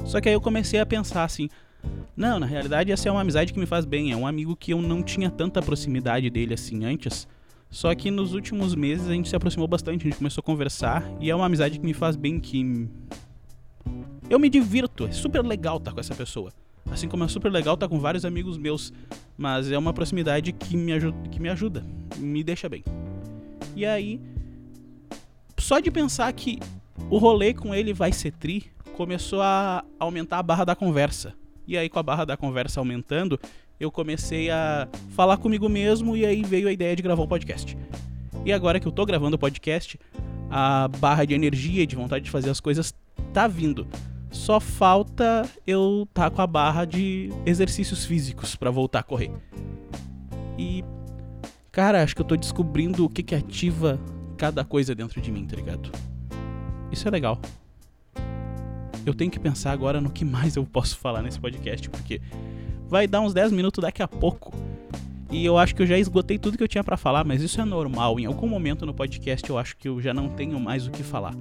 Só 0.05 0.21
que 0.21 0.29
aí 0.29 0.35
eu 0.35 0.41
comecei 0.41 0.81
a 0.81 0.85
pensar 0.85 1.23
assim, 1.25 1.49
não, 2.17 2.41
na 2.41 2.45
realidade 2.45 2.91
essa 2.91 3.09
é 3.09 3.13
uma 3.13 3.21
amizade 3.21 3.53
que 3.53 3.59
me 3.59 3.65
faz 3.65 3.85
bem, 3.85 4.11
é 4.11 4.17
um 4.17 4.27
amigo 4.27 4.57
que 4.57 4.73
eu 4.73 4.83
não 4.83 5.01
tinha 5.01 5.31
tanta 5.31 5.63
proximidade 5.63 6.29
dele 6.29 6.55
assim 6.55 6.85
antes. 6.85 7.27
Só 7.71 7.95
que 7.95 8.11
nos 8.11 8.35
últimos 8.35 8.75
meses 8.75 9.09
a 9.09 9.13
gente 9.13 9.29
se 9.29 9.37
aproximou 9.37 9.69
bastante, 9.69 10.03
a 10.03 10.11
gente 10.11 10.19
começou 10.19 10.43
a 10.43 10.45
conversar 10.45 11.09
e 11.21 11.31
é 11.31 11.35
uma 11.35 11.47
amizade 11.47 11.79
que 11.79 11.87
me 11.87 11.95
faz 11.95 12.15
bem, 12.15 12.41
que 12.41 12.89
eu 14.29 14.39
me 14.39 14.49
divirto, 14.49 15.07
é 15.07 15.13
super 15.13 15.45
legal 15.45 15.77
estar 15.77 15.93
com 15.93 16.01
essa 16.01 16.15
pessoa. 16.15 16.53
Assim 16.91 17.09
como 17.09 17.25
é 17.25 17.29
super 17.29 17.51
legal 17.51 17.75
estar 17.75 17.89
com 17.89 17.99
vários 17.99 18.25
amigos 18.25 18.59
meus, 18.59 18.93
mas 19.37 19.71
é 19.71 19.79
uma 19.79 19.93
proximidade 19.93 20.53
que 20.53 20.77
me 20.77 20.93
ajuda, 20.93 21.29
que 21.29 21.41
me, 21.41 21.49
ajuda, 21.49 21.85
me 22.19 22.45
deixa 22.45 22.69
bem. 22.69 22.85
E 23.75 23.87
aí, 23.87 24.21
só 25.59 25.81
de 25.81 25.91
pensar 25.91 26.33
que 26.33 26.59
o 27.11 27.19
rolê 27.19 27.55
com 27.55 27.75
ele 27.75 27.93
vai 27.93 28.13
ser 28.13 28.33
tri, 28.33 28.71
começou 28.95 29.41
a 29.43 29.85
aumentar 29.99 30.39
a 30.39 30.43
barra 30.43 30.65
da 30.65 30.77
conversa. 30.77 31.35
E 31.67 31.77
aí, 31.77 31.89
com 31.89 31.99
a 31.99 32.03
barra 32.03 32.25
da 32.25 32.37
conversa 32.37 32.81
aumentando, 32.81 33.41
eu 33.81 33.91
comecei 33.91 34.51
a 34.51 34.87
falar 35.11 35.37
comigo 35.39 35.69
mesmo 35.69 36.17
e 36.17 36.25
aí 36.25 36.43
veio 36.43 36.69
a 36.69 36.73
ideia 36.73 36.95
de 36.95 37.03
gravar 37.03 37.23
um 37.23 37.27
podcast. 37.27 37.77
E 38.45 38.53
agora 38.53 38.79
que 38.79 38.87
eu 38.87 38.93
tô 38.93 39.05
gravando 39.05 39.37
o 39.37 39.39
podcast, 39.39 39.99
a 40.51 40.89
barra 40.99 41.25
de 41.25 41.35
energia 41.35 41.87
de 41.87 41.97
vontade 41.97 42.27
de 42.27 42.31
fazer 42.31 42.51
as 42.51 42.61
coisas 42.61 42.95
tá 43.33 43.49
vindo. 43.49 43.87
Só 44.35 44.59
falta 44.59 45.49
eu 45.65 46.09
tá 46.13 46.29
com 46.29 46.43
a 46.43 46.47
barra 46.47 46.85
de 46.85 47.31
exercícios 47.47 48.05
físicos 48.05 48.57
para 48.57 48.69
voltar 48.69 48.99
a 48.99 49.03
correr. 49.03 49.31
E 50.59 50.85
cara, 51.71 52.03
acho 52.03 52.17
que 52.17 52.21
eu 52.21 52.27
tô 52.27 52.37
descobrindo 52.37 53.05
o 53.05 53.09
que 53.09 53.23
que 53.23 53.35
ativa 53.35 53.99
cada 54.37 54.65
coisa 54.65 54.93
dentro 54.93 55.21
de 55.21 55.31
mim, 55.31 55.47
tá 55.47 55.55
ligado? 55.55 55.91
Isso 56.91 57.07
é 57.07 57.11
legal. 57.13 57.41
Eu 59.07 59.15
tenho 59.15 59.31
que 59.31 59.39
pensar 59.39 59.71
agora 59.71 60.01
no 60.01 60.11
que 60.11 60.25
mais 60.25 60.57
eu 60.57 60.67
posso 60.67 60.99
falar 60.99 61.23
nesse 61.23 61.39
podcast, 61.39 61.89
porque 61.89 62.21
vai 62.89 63.07
dar 63.07 63.21
uns 63.21 63.33
10 63.33 63.53
minutos 63.53 63.81
daqui 63.81 64.03
a 64.03 64.09
pouco. 64.09 64.53
E 65.31 65.45
eu 65.45 65.57
acho 65.57 65.77
que 65.77 65.83
eu 65.83 65.87
já 65.87 65.97
esgotei 65.97 66.39
tudo 66.39 66.59
que 66.59 66.65
eu 66.65 66.69
tinha 66.69 66.83
para 66.83 66.97
falar, 66.97 67.25
mas 67.25 67.41
isso 67.41 67.61
é 67.61 67.65
normal. 67.65 68.19
Em 68.19 68.27
algum 68.27 68.49
momento 68.49 68.85
no 68.85 68.93
podcast 68.93 69.49
eu 69.49 69.57
acho 69.57 69.77
que 69.77 69.89
eu 69.89 70.01
já 70.01 70.13
não 70.13 70.29
tenho 70.29 70.59
mais 70.59 70.89
o 70.89 70.91
que 70.91 71.05
falar. 71.05 71.35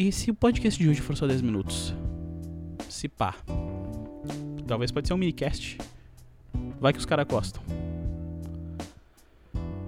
E 0.00 0.10
se 0.10 0.30
o 0.30 0.34
podcast 0.34 0.82
de 0.82 0.88
hoje 0.88 1.02
for 1.02 1.14
só 1.14 1.26
10 1.26 1.42
minutos? 1.42 1.94
Se 2.88 3.06
pá. 3.06 3.36
Talvez 4.66 4.90
pode 4.90 5.06
ser 5.06 5.12
um 5.12 5.18
minicast. 5.18 5.76
Vai 6.80 6.94
que 6.94 6.98
os 6.98 7.04
caras 7.04 7.26
gostam. 7.28 7.62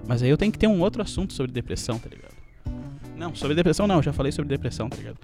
Mas 0.07 0.23
aí 0.23 0.29
eu 0.29 0.37
tenho 0.37 0.53
que 0.53 0.59
ter 0.59 0.67
um 0.67 0.83
outro 0.83 1.01
assunto 1.01 1.33
sobre 1.33 1.51
depressão, 1.51 1.99
tá 1.99 2.11
ligado? 2.11 2.35
Não, 3.17 3.35
sobre 3.35 3.55
depressão 3.55 3.87
não, 3.87 4.03
já 4.03 4.13
falei 4.13 4.31
sobre 4.31 4.51
depressão, 4.51 4.91
tá 4.91 4.99
ligado? 4.99 5.17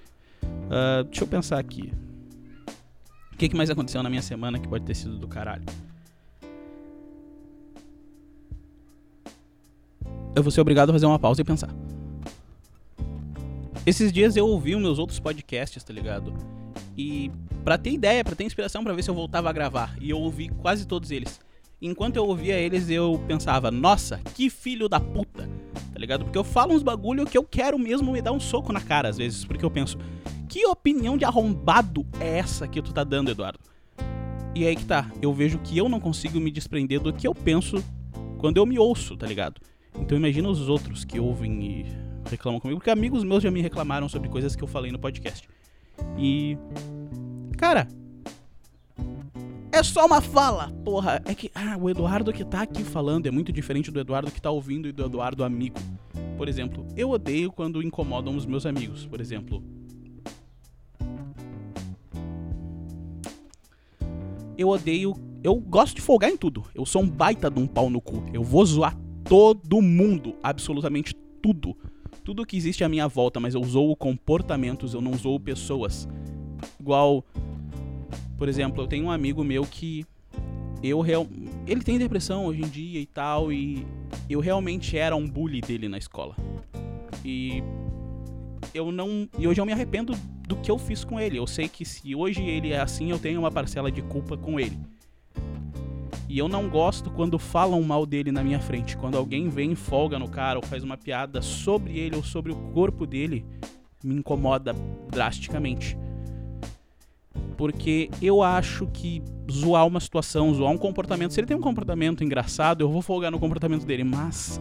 Uh, 0.42 1.04
deixa 1.04 1.22
eu 1.22 1.28
pensar 1.28 1.58
aqui. 1.58 1.92
O 3.30 3.36
que, 3.36 3.50
que 3.50 3.56
mais 3.58 3.68
aconteceu 3.68 4.02
na 4.02 4.08
minha 4.08 4.22
semana 4.22 4.58
que 4.58 4.66
pode 4.66 4.86
ter 4.86 4.94
sido 4.94 5.18
do 5.18 5.28
caralho? 5.28 5.66
Eu 10.34 10.42
vou 10.42 10.50
ser 10.50 10.62
obrigado 10.62 10.88
a 10.88 10.92
fazer 10.94 11.04
uma 11.04 11.18
pausa 11.18 11.42
e 11.42 11.44
pensar. 11.44 11.68
Esses 13.88 14.12
dias 14.12 14.36
eu 14.36 14.46
ouvi 14.46 14.76
os 14.76 14.82
meus 14.82 14.98
outros 14.98 15.18
podcasts, 15.18 15.82
tá 15.82 15.94
ligado? 15.94 16.34
E 16.94 17.30
para 17.64 17.78
ter 17.78 17.90
ideia, 17.90 18.22
para 18.22 18.36
ter 18.36 18.44
inspiração 18.44 18.84
para 18.84 18.92
ver 18.92 19.02
se 19.02 19.08
eu 19.08 19.14
voltava 19.14 19.48
a 19.48 19.52
gravar, 19.52 19.96
e 19.98 20.10
eu 20.10 20.18
ouvi 20.18 20.50
quase 20.50 20.86
todos 20.86 21.10
eles. 21.10 21.40
Enquanto 21.80 22.16
eu 22.16 22.26
ouvia 22.26 22.60
eles, 22.60 22.90
eu 22.90 23.18
pensava, 23.26 23.70
nossa, 23.70 24.20
que 24.34 24.50
filho 24.50 24.90
da 24.90 25.00
puta, 25.00 25.48
tá 25.90 25.98
ligado? 25.98 26.24
Porque 26.24 26.36
eu 26.36 26.44
falo 26.44 26.74
uns 26.74 26.82
bagulho 26.82 27.24
que 27.24 27.38
eu 27.38 27.42
quero 27.42 27.78
mesmo 27.78 28.12
me 28.12 28.20
dar 28.20 28.32
um 28.32 28.38
soco 28.38 28.74
na 28.74 28.80
cara 28.82 29.08
às 29.08 29.16
vezes, 29.16 29.46
porque 29.46 29.64
eu 29.64 29.70
penso, 29.70 29.96
Que 30.50 30.66
opinião 30.66 31.16
de 31.16 31.24
arrombado 31.24 32.04
é 32.20 32.36
essa 32.36 32.68
que 32.68 32.82
tu 32.82 32.92
tá 32.92 33.04
dando, 33.04 33.30
Eduardo? 33.30 33.58
E 34.54 34.66
aí 34.66 34.76
que 34.76 34.84
tá, 34.84 35.10
eu 35.22 35.32
vejo 35.32 35.58
que 35.60 35.78
eu 35.78 35.88
não 35.88 35.98
consigo 35.98 36.38
me 36.38 36.50
desprender 36.50 37.00
do 37.00 37.10
que 37.10 37.26
eu 37.26 37.34
penso 37.34 37.82
quando 38.36 38.58
eu 38.58 38.66
me 38.66 38.78
ouço, 38.78 39.16
tá 39.16 39.26
ligado? 39.26 39.62
Então 39.98 40.18
imagina 40.18 40.46
os 40.46 40.68
outros 40.68 41.06
que 41.06 41.18
ouvem 41.18 41.64
e 41.64 42.07
reclamam 42.30 42.60
comigo, 42.60 42.78
porque 42.78 42.90
amigos 42.90 43.24
meus 43.24 43.42
já 43.42 43.50
me 43.50 43.60
reclamaram 43.60 44.08
sobre 44.08 44.28
coisas 44.28 44.54
que 44.54 44.62
eu 44.62 44.68
falei 44.68 44.92
no 44.92 44.98
podcast. 44.98 45.48
E. 46.18 46.56
Cara. 47.56 47.88
É 49.70 49.82
só 49.82 50.06
uma 50.06 50.20
fala, 50.20 50.72
porra. 50.84 51.22
É 51.24 51.34
que 51.34 51.50
ah, 51.54 51.76
o 51.78 51.90
Eduardo 51.90 52.32
que 52.32 52.44
tá 52.44 52.62
aqui 52.62 52.82
falando 52.82 53.26
é 53.26 53.30
muito 53.30 53.52
diferente 53.52 53.90
do 53.90 54.00
Eduardo 54.00 54.30
que 54.30 54.40
tá 54.40 54.50
ouvindo 54.50 54.88
e 54.88 54.92
do 54.92 55.04
Eduardo 55.04 55.44
amigo. 55.44 55.78
Por 56.36 56.48
exemplo, 56.48 56.86
eu 56.96 57.10
odeio 57.10 57.52
quando 57.52 57.82
incomodam 57.82 58.34
os 58.34 58.46
meus 58.46 58.64
amigos. 58.64 59.06
Por 59.06 59.20
exemplo, 59.20 59.62
eu 64.56 64.68
odeio. 64.68 65.14
Eu 65.44 65.54
gosto 65.54 65.94
de 65.94 66.02
folgar 66.02 66.30
em 66.30 66.36
tudo. 66.36 66.64
Eu 66.74 66.84
sou 66.84 67.02
um 67.02 67.08
baita 67.08 67.48
de 67.48 67.60
um 67.60 67.66
pau 67.66 67.88
no 67.88 68.00
cu. 68.00 68.24
Eu 68.32 68.42
vou 68.42 68.66
zoar 68.66 68.96
todo 69.24 69.80
mundo, 69.80 70.34
absolutamente 70.42 71.14
tudo. 71.40 71.76
Tudo 72.28 72.44
que 72.44 72.58
existe 72.58 72.84
à 72.84 72.90
minha 72.90 73.08
volta, 73.08 73.40
mas 73.40 73.54
eu 73.54 73.64
zoo 73.64 73.96
comportamentos, 73.96 74.92
eu 74.92 75.00
não 75.00 75.14
zoo 75.14 75.40
pessoas. 75.40 76.06
Igual, 76.78 77.24
por 78.36 78.50
exemplo, 78.50 78.82
eu 78.82 78.86
tenho 78.86 79.06
um 79.06 79.10
amigo 79.10 79.42
meu 79.42 79.62
que 79.62 80.04
eu 80.82 81.00
real... 81.00 81.26
ele 81.66 81.82
tem 81.82 81.98
depressão 81.98 82.44
hoje 82.44 82.60
em 82.60 82.68
dia 82.68 83.00
e 83.00 83.06
tal 83.06 83.50
e 83.50 83.86
eu 84.28 84.40
realmente 84.40 84.94
era 84.94 85.16
um 85.16 85.26
bully 85.26 85.62
dele 85.62 85.88
na 85.88 85.96
escola. 85.96 86.36
E 87.24 87.62
eu 88.74 88.92
não, 88.92 89.26
e 89.38 89.48
hoje 89.48 89.58
eu 89.58 89.64
me 89.64 89.72
arrependo 89.72 90.12
do 90.46 90.56
que 90.56 90.70
eu 90.70 90.76
fiz 90.76 91.04
com 91.04 91.18
ele. 91.18 91.38
Eu 91.38 91.46
sei 91.46 91.66
que 91.66 91.82
se 91.82 92.14
hoje 92.14 92.42
ele 92.42 92.74
é 92.74 92.78
assim, 92.78 93.10
eu 93.10 93.18
tenho 93.18 93.40
uma 93.40 93.50
parcela 93.50 93.90
de 93.90 94.02
culpa 94.02 94.36
com 94.36 94.60
ele. 94.60 94.78
E 96.28 96.38
eu 96.38 96.48
não 96.48 96.68
gosto 96.68 97.10
quando 97.10 97.38
falam 97.38 97.82
mal 97.82 98.04
dele 98.04 98.30
na 98.30 98.44
minha 98.44 98.60
frente. 98.60 98.96
Quando 98.96 99.16
alguém 99.16 99.48
vem 99.48 99.74
folga 99.74 100.18
no 100.18 100.28
cara 100.28 100.58
ou 100.58 100.64
faz 100.64 100.84
uma 100.84 100.96
piada 100.96 101.40
sobre 101.40 101.98
ele 101.98 102.16
ou 102.16 102.22
sobre 102.22 102.52
o 102.52 102.56
corpo 102.72 103.06
dele, 103.06 103.46
me 104.04 104.14
incomoda 104.14 104.74
drasticamente. 105.10 105.96
Porque 107.56 108.10
eu 108.20 108.42
acho 108.42 108.86
que 108.88 109.22
zoar 109.50 109.86
uma 109.86 110.00
situação, 110.00 110.52
zoar 110.52 110.70
um 110.70 110.78
comportamento, 110.78 111.32
se 111.32 111.40
ele 111.40 111.46
tem 111.46 111.56
um 111.56 111.62
comportamento 111.62 112.22
engraçado, 112.22 112.82
eu 112.82 112.90
vou 112.90 113.00
folgar 113.00 113.32
no 113.32 113.38
comportamento 113.38 113.86
dele, 113.86 114.04
mas 114.04 114.60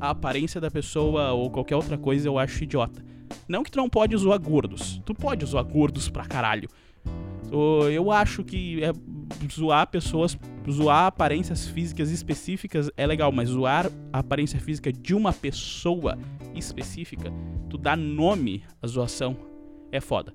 a 0.00 0.10
aparência 0.10 0.60
da 0.60 0.70
pessoa 0.70 1.32
ou 1.32 1.50
qualquer 1.50 1.76
outra 1.76 1.98
coisa 1.98 2.26
eu 2.26 2.38
acho 2.38 2.64
idiota. 2.64 3.04
Não 3.46 3.62
que 3.62 3.70
tu 3.70 3.76
não 3.76 3.88
pode 3.88 4.16
zoar 4.16 4.40
gordos. 4.40 5.00
Tu 5.04 5.14
pode 5.14 5.44
zoar 5.44 5.64
gordos 5.64 6.08
pra 6.08 6.24
caralho. 6.24 6.68
Eu 7.92 8.10
acho 8.10 8.42
que 8.42 8.82
é, 8.82 8.92
zoar 9.52 9.86
pessoas, 9.88 10.36
zoar 10.70 11.06
aparências 11.06 11.66
físicas 11.66 12.10
específicas 12.10 12.90
é 12.96 13.06
legal, 13.06 13.32
mas 13.32 13.48
zoar 13.48 13.90
a 14.12 14.18
aparência 14.18 14.60
física 14.60 14.92
de 14.92 15.14
uma 15.14 15.32
pessoa 15.32 16.18
específica, 16.54 17.32
tu 17.68 17.76
dá 17.76 17.96
nome 17.96 18.62
à 18.82 18.86
zoação, 18.86 19.36
é 19.92 20.00
foda. 20.00 20.34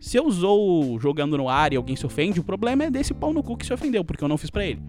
Se 0.00 0.16
eu 0.16 0.26
usou 0.26 0.98
jogando 1.00 1.36
no 1.36 1.48
ar 1.48 1.72
e 1.72 1.76
alguém 1.76 1.96
se 1.96 2.06
ofende, 2.06 2.38
o 2.38 2.44
problema 2.44 2.84
é 2.84 2.90
desse 2.90 3.12
pau 3.12 3.32
no 3.32 3.42
cu 3.42 3.56
que 3.56 3.66
se 3.66 3.72
ofendeu, 3.72 4.04
porque 4.04 4.22
eu 4.22 4.28
não 4.28 4.38
fiz 4.38 4.50
para 4.50 4.64
ele. 4.64 4.80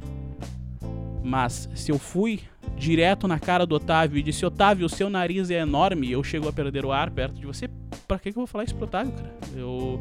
Mas 1.23 1.69
se 1.73 1.91
eu 1.91 1.97
fui 1.97 2.39
direto 2.77 3.27
na 3.27 3.39
cara 3.39 3.65
do 3.65 3.75
Otávio 3.75 4.17
e 4.17 4.23
disse: 4.23 4.45
Otávio, 4.45 4.85
o 4.85 4.89
seu 4.89 5.09
nariz 5.09 5.49
é 5.49 5.59
enorme 5.59 6.07
e 6.07 6.11
eu 6.11 6.23
chego 6.23 6.47
a 6.47 6.53
perder 6.53 6.85
o 6.85 6.91
ar 6.91 7.09
perto 7.09 7.39
de 7.39 7.45
você, 7.45 7.67
pra 8.07 8.19
que, 8.19 8.31
que 8.31 8.37
eu 8.37 8.41
vou 8.41 8.47
falar 8.47 8.63
isso 8.63 8.75
pro 8.75 8.85
Otávio, 8.85 9.13
cara? 9.13 9.35
Eu. 9.55 9.99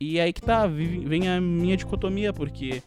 E 0.00 0.20
aí 0.20 0.32
que 0.32 0.40
tá, 0.40 0.66
vem 0.66 1.28
a 1.28 1.40
minha 1.40 1.76
dicotomia, 1.76 2.32
porque 2.32 2.82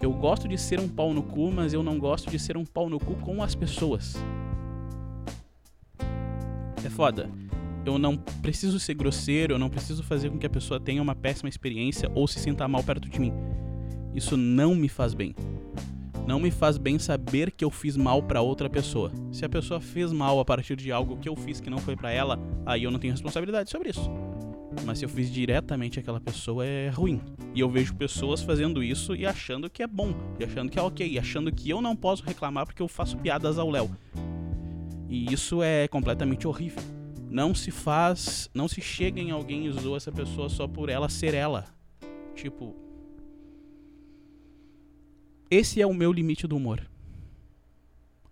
eu 0.00 0.12
gosto 0.12 0.46
de 0.46 0.56
ser 0.56 0.78
um 0.78 0.88
pau 0.88 1.12
no 1.12 1.22
cu, 1.22 1.50
mas 1.50 1.72
eu 1.72 1.82
não 1.82 1.98
gosto 1.98 2.30
de 2.30 2.38
ser 2.38 2.56
um 2.56 2.64
pau 2.64 2.88
no 2.88 3.00
cu 3.00 3.14
com 3.16 3.42
as 3.42 3.54
pessoas. 3.54 4.14
É 6.84 6.90
foda. 6.90 7.28
Eu 7.84 7.98
não 7.98 8.16
preciso 8.16 8.78
ser 8.78 8.94
grosseiro, 8.94 9.54
eu 9.54 9.58
não 9.58 9.68
preciso 9.68 10.02
fazer 10.02 10.30
com 10.30 10.38
que 10.38 10.46
a 10.46 10.50
pessoa 10.50 10.78
tenha 10.78 11.02
uma 11.02 11.14
péssima 11.14 11.48
experiência 11.48 12.10
ou 12.14 12.26
se 12.28 12.38
sinta 12.38 12.68
mal 12.68 12.82
perto 12.82 13.08
de 13.08 13.20
mim. 13.20 13.32
Isso 14.14 14.36
não 14.36 14.74
me 14.74 14.88
faz 14.88 15.12
bem. 15.12 15.34
Não 16.26 16.38
me 16.38 16.50
faz 16.50 16.78
bem 16.78 16.98
saber 16.98 17.50
que 17.50 17.64
eu 17.64 17.70
fiz 17.70 17.96
mal 17.96 18.22
para 18.22 18.40
outra 18.40 18.70
pessoa. 18.70 19.12
Se 19.32 19.44
a 19.44 19.48
pessoa 19.48 19.80
fez 19.80 20.12
mal 20.12 20.38
a 20.38 20.44
partir 20.44 20.76
de 20.76 20.92
algo 20.92 21.16
que 21.16 21.28
eu 21.28 21.36
fiz 21.36 21.60
que 21.60 21.68
não 21.68 21.78
foi 21.78 21.96
para 21.96 22.12
ela, 22.12 22.38
aí 22.64 22.84
eu 22.84 22.90
não 22.90 22.98
tenho 22.98 23.12
responsabilidade 23.12 23.70
sobre 23.70 23.90
isso. 23.90 24.10
Mas 24.84 24.98
se 24.98 25.04
eu 25.04 25.08
fiz 25.08 25.30
diretamente 25.30 25.98
aquela 25.98 26.20
pessoa 26.20 26.64
é 26.64 26.88
ruim. 26.88 27.20
E 27.54 27.60
eu 27.60 27.68
vejo 27.68 27.94
pessoas 27.94 28.42
fazendo 28.42 28.82
isso 28.82 29.14
e 29.14 29.26
achando 29.26 29.70
que 29.70 29.82
é 29.82 29.86
bom, 29.86 30.14
e 30.38 30.44
achando 30.44 30.70
que 30.70 30.78
é 30.78 30.82
ok, 30.82 31.06
e 31.06 31.18
achando 31.18 31.52
que 31.52 31.70
eu 31.70 31.80
não 31.80 31.94
posso 31.94 32.24
reclamar 32.24 32.66
porque 32.66 32.82
eu 32.82 32.88
faço 32.88 33.16
piadas 33.18 33.58
ao 33.58 33.70
Léo. 33.70 33.96
E 35.08 35.32
isso 35.32 35.62
é 35.62 35.86
completamente 35.88 36.46
horrível. 36.46 36.82
Não 37.30 37.54
se 37.54 37.70
faz, 37.70 38.50
não 38.54 38.68
se 38.68 38.80
chega 38.80 39.20
em 39.20 39.30
alguém 39.30 39.66
e 39.66 39.72
zoa 39.72 39.96
essa 39.96 40.12
pessoa 40.12 40.48
só 40.48 40.66
por 40.66 40.88
ela 40.88 41.08
ser 41.08 41.34
ela. 41.34 41.66
Tipo, 42.34 42.74
esse 45.50 45.80
é 45.80 45.86
o 45.86 45.94
meu 45.94 46.12
limite 46.12 46.46
do 46.46 46.56
humor. 46.56 46.88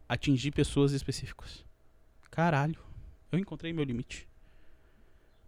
Atingir 0.08 0.50
pessoas 0.50 0.92
específicas. 0.92 1.64
Caralho, 2.30 2.78
eu 3.30 3.38
encontrei 3.38 3.72
meu 3.72 3.84
limite. 3.84 4.28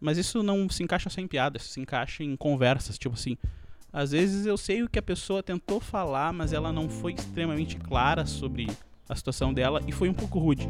Mas 0.05 0.19
isso 0.19 0.43
não 0.43 0.69
se 0.69 0.83
encaixa 0.83 1.09
só 1.09 1.19
em 1.19 1.27
piadas, 1.27 1.63
se 1.63 1.81
encaixa 1.81 2.23
em 2.23 2.37
conversas, 2.37 2.99
tipo 2.99 3.15
assim. 3.15 3.39
Às 3.91 4.11
vezes 4.11 4.45
eu 4.45 4.59
sei 4.59 4.83
o 4.83 4.89
que 4.89 4.99
a 4.99 5.03
pessoa 5.03 5.43
tentou 5.43 5.81
falar, 5.81 6.31
mas 6.31 6.53
ela 6.53 6.71
não 6.71 6.91
foi 6.91 7.15
extremamente 7.15 7.77
clara 7.77 8.27
sobre 8.27 8.69
a 9.09 9.17
situação 9.17 9.55
dela 9.55 9.81
e 9.87 9.93
foi 9.93 10.11
um 10.11 10.13
pouco 10.13 10.39
rude. 10.39 10.69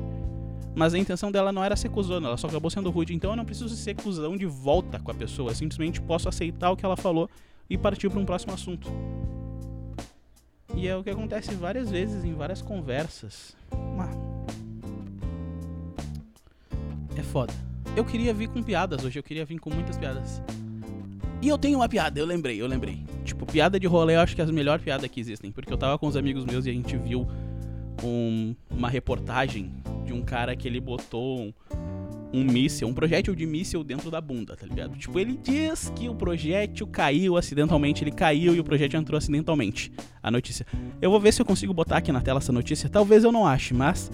Mas 0.73 0.95
a 0.95 0.99
intenção 0.99 1.33
dela 1.33 1.51
não 1.51 1.65
era 1.65 1.75
ser 1.75 1.89
cuzona, 1.89 2.29
ela 2.29 2.37
só 2.37 2.47
acabou 2.47 2.71
sendo 2.71 2.91
rude. 2.91 3.13
Então 3.13 3.31
eu 3.31 3.37
não 3.37 3.45
preciso 3.45 3.75
ser 3.75 3.97
cuzão 3.97 4.37
de 4.37 4.47
volta 4.47 5.01
com 5.01 5.11
a 5.11 5.15
pessoa. 5.15 5.51
Eu 5.51 5.57
simplesmente 5.57 6.01
posso 6.01 6.29
aceitar 6.29 6.71
o 6.71 6.77
que 6.77 6.85
ela 6.85 6.97
falou 6.97 7.29
e 7.69 7.77
partir 7.77 8.09
para 8.09 8.21
um 8.21 8.25
próximo 8.25 8.55
assunto. 8.55 8.89
E 10.77 10.87
é 10.87 10.97
o 10.97 11.03
que 11.03 11.11
acontece 11.11 11.53
várias 11.57 11.91
vezes 11.91 12.25
em 12.25 12.35
várias 12.35 12.63
conversas. 12.63 13.57
É 17.17 17.23
foda. 17.25 17.74
Eu 17.97 18.05
queria 18.05 18.35
vir 18.35 18.49
com 18.49 18.61
piadas 18.61 19.05
hoje, 19.05 19.19
eu 19.19 19.23
queria 19.23 19.45
vir 19.45 19.61
com 19.61 19.71
muitas 19.71 19.97
piadas. 19.97 20.43
E 21.41 21.49
eu 21.49 21.57
tenho 21.57 21.79
uma 21.79 21.89
piada, 21.89 22.19
eu 22.19 22.27
lembrei, 22.27 22.61
eu 22.61 22.67
lembrei. 22.67 23.05
Tipo, 23.25 23.47
piada 23.47 23.79
de 23.79 23.87
rolê 23.87 24.17
eu 24.17 24.21
acho 24.21 24.35
que 24.35 24.41
é 24.41 24.45
as 24.45 24.51
melhores 24.51 24.83
piadas 24.83 25.09
que 25.09 25.21
existem. 25.21 25.53
Porque 25.53 25.73
eu 25.73 25.77
tava 25.77 25.97
com 25.97 26.09
os 26.09 26.17
amigos 26.17 26.45
meus 26.45 26.67
e 26.67 26.71
a 26.71 26.73
gente 26.73 26.97
viu 26.97 27.25
um, 28.03 28.55
uma 28.69 28.89
reportagem 28.89 29.73
de 30.05 30.13
um 30.13 30.23
cara 30.23 30.57
que 30.57 30.67
ele 30.67 30.81
botou 30.81 31.39
um, 31.39 31.53
um 32.33 32.43
míssil, 32.43 32.89
um 32.89 32.95
projétil 32.95 33.33
de 33.33 33.47
míssil 33.47 33.85
dentro 33.85 34.11
da 34.11 34.21
bunda, 34.21 34.57
tá 34.57 34.67
ligado? 34.67 34.97
Tipo, 34.97 35.21
ele 35.21 35.39
diz 35.41 35.93
que 35.95 36.09
o 36.09 36.17
projétil 36.17 36.89
caiu 36.89 37.37
acidentalmente, 37.37 38.03
ele 38.03 38.11
caiu 38.11 38.57
e 38.57 38.59
o 38.59 38.65
projétil 38.65 38.99
entrou 38.99 39.17
acidentalmente. 39.17 39.93
A 40.21 40.33
notícia. 40.33 40.67
Eu 41.01 41.13
vou 41.13 41.21
ver 41.21 41.33
se 41.33 41.41
eu 41.41 41.47
consigo 41.47 41.73
botar 41.73 41.99
aqui 41.99 42.11
na 42.11 42.21
tela 42.21 42.39
essa 42.39 42.53
notícia, 42.53 42.89
talvez 42.89 43.23
eu 43.23 43.31
não 43.31 43.47
ache, 43.47 43.73
mas 43.73 44.11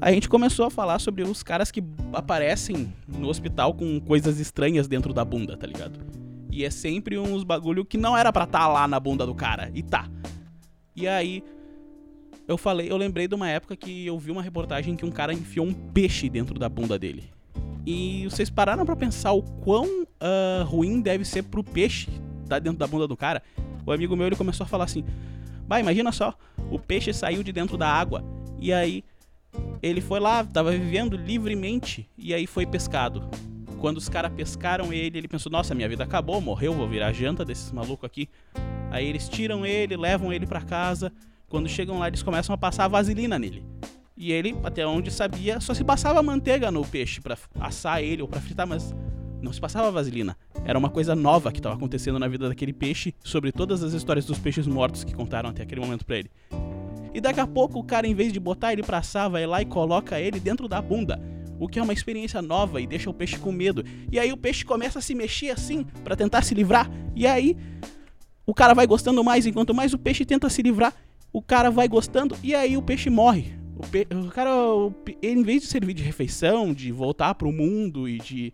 a 0.00 0.12
gente 0.12 0.28
começou 0.28 0.66
a 0.66 0.70
falar 0.70 0.98
sobre 0.98 1.22
os 1.22 1.42
caras 1.42 1.70
que 1.70 1.82
aparecem 2.12 2.92
no 3.06 3.28
hospital 3.28 3.74
com 3.74 4.00
coisas 4.00 4.40
estranhas 4.40 4.88
dentro 4.88 5.12
da 5.12 5.24
bunda, 5.24 5.56
tá 5.56 5.66
ligado? 5.66 6.00
E 6.50 6.64
é 6.64 6.70
sempre 6.70 7.18
uns 7.18 7.44
bagulho 7.44 7.84
que 7.84 7.98
não 7.98 8.16
era 8.16 8.32
para 8.32 8.44
estar 8.44 8.60
tá 8.60 8.68
lá 8.68 8.88
na 8.88 8.98
bunda 8.98 9.26
do 9.26 9.34
cara, 9.34 9.70
e 9.74 9.82
tá. 9.82 10.08
E 10.96 11.06
aí 11.06 11.44
eu 12.48 12.58
falei, 12.58 12.90
eu 12.90 12.96
lembrei 12.96 13.28
de 13.28 13.34
uma 13.34 13.48
época 13.48 13.76
que 13.76 14.06
eu 14.06 14.18
vi 14.18 14.30
uma 14.30 14.42
reportagem 14.42 14.96
que 14.96 15.04
um 15.04 15.10
cara 15.10 15.32
enfiou 15.32 15.66
um 15.66 15.72
peixe 15.72 16.28
dentro 16.28 16.58
da 16.58 16.68
bunda 16.68 16.98
dele. 16.98 17.30
E 17.86 18.26
vocês 18.28 18.50
pararam 18.50 18.84
para 18.84 18.96
pensar 18.96 19.32
o 19.32 19.42
quão 19.42 20.02
uh, 20.02 20.64
ruim 20.64 21.00
deve 21.00 21.24
ser 21.24 21.44
pro 21.44 21.62
peixe 21.62 22.08
tá 22.48 22.58
dentro 22.58 22.78
da 22.78 22.86
bunda 22.86 23.06
do 23.06 23.16
cara? 23.16 23.42
O 23.86 23.92
amigo 23.92 24.16
meu 24.16 24.26
ele 24.26 24.36
começou 24.36 24.64
a 24.64 24.66
falar 24.66 24.84
assim: 24.84 25.04
Bah, 25.66 25.78
imagina 25.78 26.10
só, 26.10 26.34
o 26.70 26.78
peixe 26.78 27.12
saiu 27.12 27.42
de 27.42 27.52
dentro 27.52 27.76
da 27.76 27.88
água 27.88 28.24
e 28.58 28.72
aí 28.72 29.04
ele 29.82 30.00
foi 30.00 30.20
lá, 30.20 30.44
tava 30.44 30.70
vivendo 30.72 31.16
livremente 31.16 32.08
e 32.16 32.34
aí 32.34 32.46
foi 32.46 32.66
pescado. 32.66 33.28
Quando 33.78 33.96
os 33.96 34.08
caras 34.08 34.32
pescaram 34.32 34.92
ele, 34.92 35.18
ele 35.18 35.28
pensou: 35.28 35.50
Nossa, 35.50 35.74
minha 35.74 35.88
vida 35.88 36.04
acabou, 36.04 36.40
morreu, 36.40 36.74
vou 36.74 36.86
virar 36.86 37.12
janta 37.12 37.44
desses 37.44 37.72
malucos 37.72 38.04
aqui. 38.04 38.28
Aí 38.90 39.06
eles 39.06 39.28
tiram 39.28 39.64
ele, 39.64 39.96
levam 39.96 40.32
ele 40.32 40.46
para 40.46 40.60
casa. 40.60 41.12
Quando 41.48 41.68
chegam 41.68 41.98
lá, 41.98 42.08
eles 42.08 42.22
começam 42.22 42.54
a 42.54 42.58
passar 42.58 42.86
vaselina 42.88 43.38
nele. 43.38 43.64
E 44.16 44.32
ele, 44.32 44.54
até 44.62 44.86
onde 44.86 45.10
sabia, 45.10 45.60
só 45.60 45.72
se 45.72 45.82
passava 45.82 46.22
manteiga 46.22 46.70
no 46.70 46.86
peixe 46.86 47.20
para 47.20 47.38
assar 47.58 48.02
ele 48.02 48.20
ou 48.20 48.28
para 48.28 48.40
fritar, 48.40 48.66
mas 48.66 48.94
não 49.40 49.52
se 49.52 49.60
passava 49.60 49.90
vaselina. 49.90 50.36
Era 50.64 50.78
uma 50.78 50.90
coisa 50.90 51.16
nova 51.16 51.50
que 51.50 51.58
estava 51.58 51.74
acontecendo 51.74 52.18
na 52.18 52.28
vida 52.28 52.48
daquele 52.48 52.74
peixe, 52.74 53.14
sobre 53.24 53.50
todas 53.50 53.82
as 53.82 53.94
histórias 53.94 54.26
dos 54.26 54.38
peixes 54.38 54.66
mortos 54.66 55.04
que 55.04 55.14
contaram 55.14 55.48
até 55.48 55.62
aquele 55.62 55.80
momento 55.80 56.04
para 56.04 56.18
ele. 56.18 56.30
E 57.12 57.20
daqui 57.20 57.40
a 57.40 57.46
pouco 57.46 57.78
o 57.78 57.84
cara, 57.84 58.06
em 58.06 58.14
vez 58.14 58.32
de 58.32 58.40
botar 58.40 58.72
ele 58.72 58.82
pra 58.82 58.98
assar, 58.98 59.30
vai 59.30 59.46
lá 59.46 59.60
e 59.60 59.66
coloca 59.66 60.20
ele 60.20 60.38
dentro 60.38 60.68
da 60.68 60.80
bunda. 60.80 61.20
o 61.60 61.68
que 61.68 61.78
é 61.78 61.82
uma 61.82 61.92
experiência 61.92 62.40
nova 62.40 62.80
e 62.80 62.86
deixa 62.86 63.10
o 63.10 63.14
peixe 63.14 63.38
com 63.38 63.52
medo. 63.52 63.84
E 64.10 64.18
aí 64.18 64.32
o 64.32 64.36
peixe 64.36 64.64
começa 64.64 64.98
a 64.98 65.02
se 65.02 65.14
mexer 65.14 65.50
assim 65.50 65.84
para 66.02 66.16
tentar 66.16 66.42
se 66.42 66.54
livrar. 66.54 66.90
E 67.14 67.26
aí 67.26 67.54
o 68.46 68.54
cara 68.54 68.72
vai 68.72 68.86
gostando 68.86 69.22
mais, 69.22 69.46
enquanto 69.46 69.74
mais 69.74 69.92
o 69.92 69.98
peixe 69.98 70.24
tenta 70.24 70.48
se 70.48 70.62
livrar, 70.62 70.94
o 71.30 71.42
cara 71.42 71.70
vai 71.70 71.86
gostando 71.86 72.34
e 72.42 72.54
aí 72.54 72.78
o 72.78 72.82
peixe 72.82 73.10
morre. 73.10 73.52
O, 73.76 73.86
pe... 73.86 74.06
o 74.10 74.28
cara, 74.30 74.56
o... 74.74 74.92
em 75.22 75.42
vez 75.42 75.60
de 75.60 75.68
servir 75.68 75.92
de 75.92 76.02
refeição, 76.02 76.72
de 76.72 76.90
voltar 76.90 77.34
pro 77.34 77.52
mundo 77.52 78.08
e 78.08 78.18
de 78.18 78.52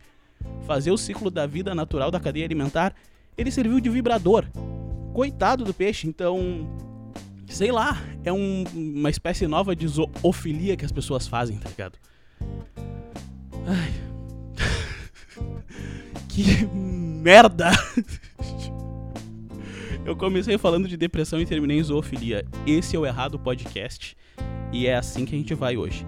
fazer 0.66 0.90
o 0.90 0.98
ciclo 0.98 1.30
da 1.30 1.46
vida 1.46 1.74
natural 1.76 2.10
da 2.10 2.18
cadeia 2.18 2.44
alimentar, 2.44 2.92
ele 3.38 3.52
serviu 3.52 3.78
de 3.78 3.88
vibrador. 3.88 4.44
Coitado 5.14 5.64
do 5.64 5.72
peixe, 5.72 6.08
então 6.08 6.68
sei 7.46 7.72
lá, 7.72 8.02
é 8.24 8.32
um, 8.32 8.64
uma 8.74 9.10
espécie 9.10 9.46
nova 9.46 9.74
de 9.74 9.86
zoofilia 9.86 10.76
que 10.76 10.84
as 10.84 10.92
pessoas 10.92 11.26
fazem, 11.26 11.58
tá 11.58 11.68
ligado? 11.68 11.98
Ai. 13.66 13.92
que 16.28 16.66
merda! 16.66 17.70
Eu 20.04 20.14
comecei 20.14 20.56
falando 20.56 20.86
de 20.86 20.96
depressão 20.96 21.40
e 21.40 21.46
terminei 21.46 21.78
em 21.78 21.82
zoofilia. 21.82 22.44
Esse 22.64 22.94
é 22.94 22.98
o 22.98 23.04
Errado 23.04 23.40
Podcast. 23.40 24.16
E 24.72 24.86
é 24.86 24.94
assim 24.94 25.24
que 25.24 25.34
a 25.34 25.38
gente 25.38 25.52
vai 25.52 25.76
hoje. 25.76 26.06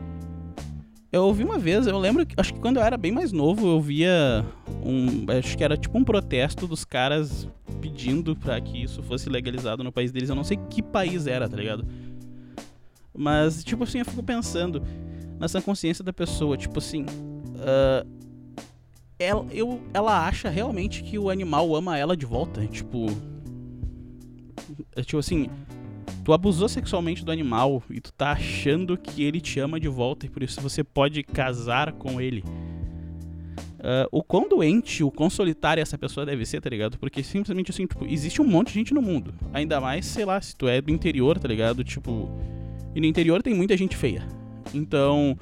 Eu 1.18 1.25
ouvi 1.25 1.42
uma 1.42 1.58
vez, 1.58 1.87
eu 1.87 1.98
lembro, 1.98 2.25
acho 2.37 2.54
que 2.54 2.60
quando 2.60 2.76
eu 2.76 2.82
era 2.82 2.96
bem 2.96 3.10
mais 3.10 3.32
novo, 3.32 3.66
eu 3.66 3.80
via 3.80 4.44
um. 4.84 5.26
Acho 5.37 5.56
que 5.56 5.64
era 5.64 5.76
tipo 5.76 5.98
um 5.98 6.04
protesto 6.04 6.66
dos 6.66 6.84
caras 6.84 7.48
pedindo 7.80 8.37
para 8.37 8.60
que 8.60 8.84
isso 8.84 9.02
fosse 9.02 9.28
legalizado 9.28 9.82
no 9.82 9.90
país 9.90 10.12
deles. 10.12 10.28
Eu 10.28 10.37
não 10.37 10.44
sei 10.44 10.56
que 10.70 10.80
país 10.80 11.26
era, 11.26 11.48
tá 11.48 11.56
ligado? 11.56 11.84
Mas, 13.12 13.64
tipo 13.64 13.82
assim, 13.82 13.98
eu 13.98 14.04
fico 14.04 14.22
pensando 14.22 14.80
nessa 15.40 15.60
consciência 15.60 16.04
da 16.04 16.12
pessoa, 16.12 16.56
tipo 16.56 16.78
assim. 16.78 17.02
Uh, 17.02 18.06
ela, 19.18 19.44
eu, 19.50 19.80
ela 19.92 20.25
acha 20.25 20.48
realmente 20.48 21.02
que 21.02 21.18
o 21.18 21.28
animal 21.28 21.75
ama 21.75 21.98
ela 21.98 22.16
de 22.16 22.25
volta. 22.25 22.64
Tipo. 22.66 23.06
É, 24.94 25.02
tipo 25.02 25.18
assim. 25.18 25.50
Tu 26.28 26.32
abusou 26.35 26.68
sexualmente 26.68 27.25
do 27.25 27.32
animal 27.32 27.82
e 27.88 28.02
tu 28.02 28.12
tá 28.12 28.32
achando 28.32 28.99
que 28.99 29.25
ele 29.25 29.40
te 29.40 29.58
ama 29.61 29.80
de 29.80 29.88
volta 29.88 30.26
e 30.26 30.28
por 30.28 30.42
isso 30.42 30.61
você 30.61 30.85
pode 30.85 31.23
casar 31.23 31.90
com 31.92 32.20
ele. 32.20 32.44
Uh, 33.78 34.04
o 34.12 34.23
quão 34.23 34.47
doente, 34.47 35.02
o 35.02 35.11
quão 35.11 35.30
solitária 35.30 35.80
essa 35.80 35.97
pessoa 35.97 36.26
deve 36.26 36.44
ser, 36.44 36.61
tá 36.61 36.68
ligado? 36.68 36.99
Porque 36.99 37.23
simplesmente 37.23 37.70
assim, 37.70 37.87
tipo, 37.87 38.04
existe 38.04 38.42
um 38.42 38.47
monte 38.47 38.68
de 38.68 38.75
gente 38.75 38.92
no 38.92 39.00
mundo. 39.00 39.32
Ainda 39.54 39.80
mais, 39.80 40.04
sei 40.04 40.26
lá, 40.26 40.38
se 40.38 40.54
tu 40.54 40.68
é 40.68 40.82
do 40.82 40.92
interior, 40.92 41.38
tá 41.38 41.49
ligado? 41.49 41.82
Tipo. 41.82 42.28
E 42.94 43.00
no 43.00 43.06
interior 43.06 43.42
tem 43.42 43.54
muita 43.54 43.75
gente 43.75 43.97
feia. 43.97 44.28
Então. 44.75 45.35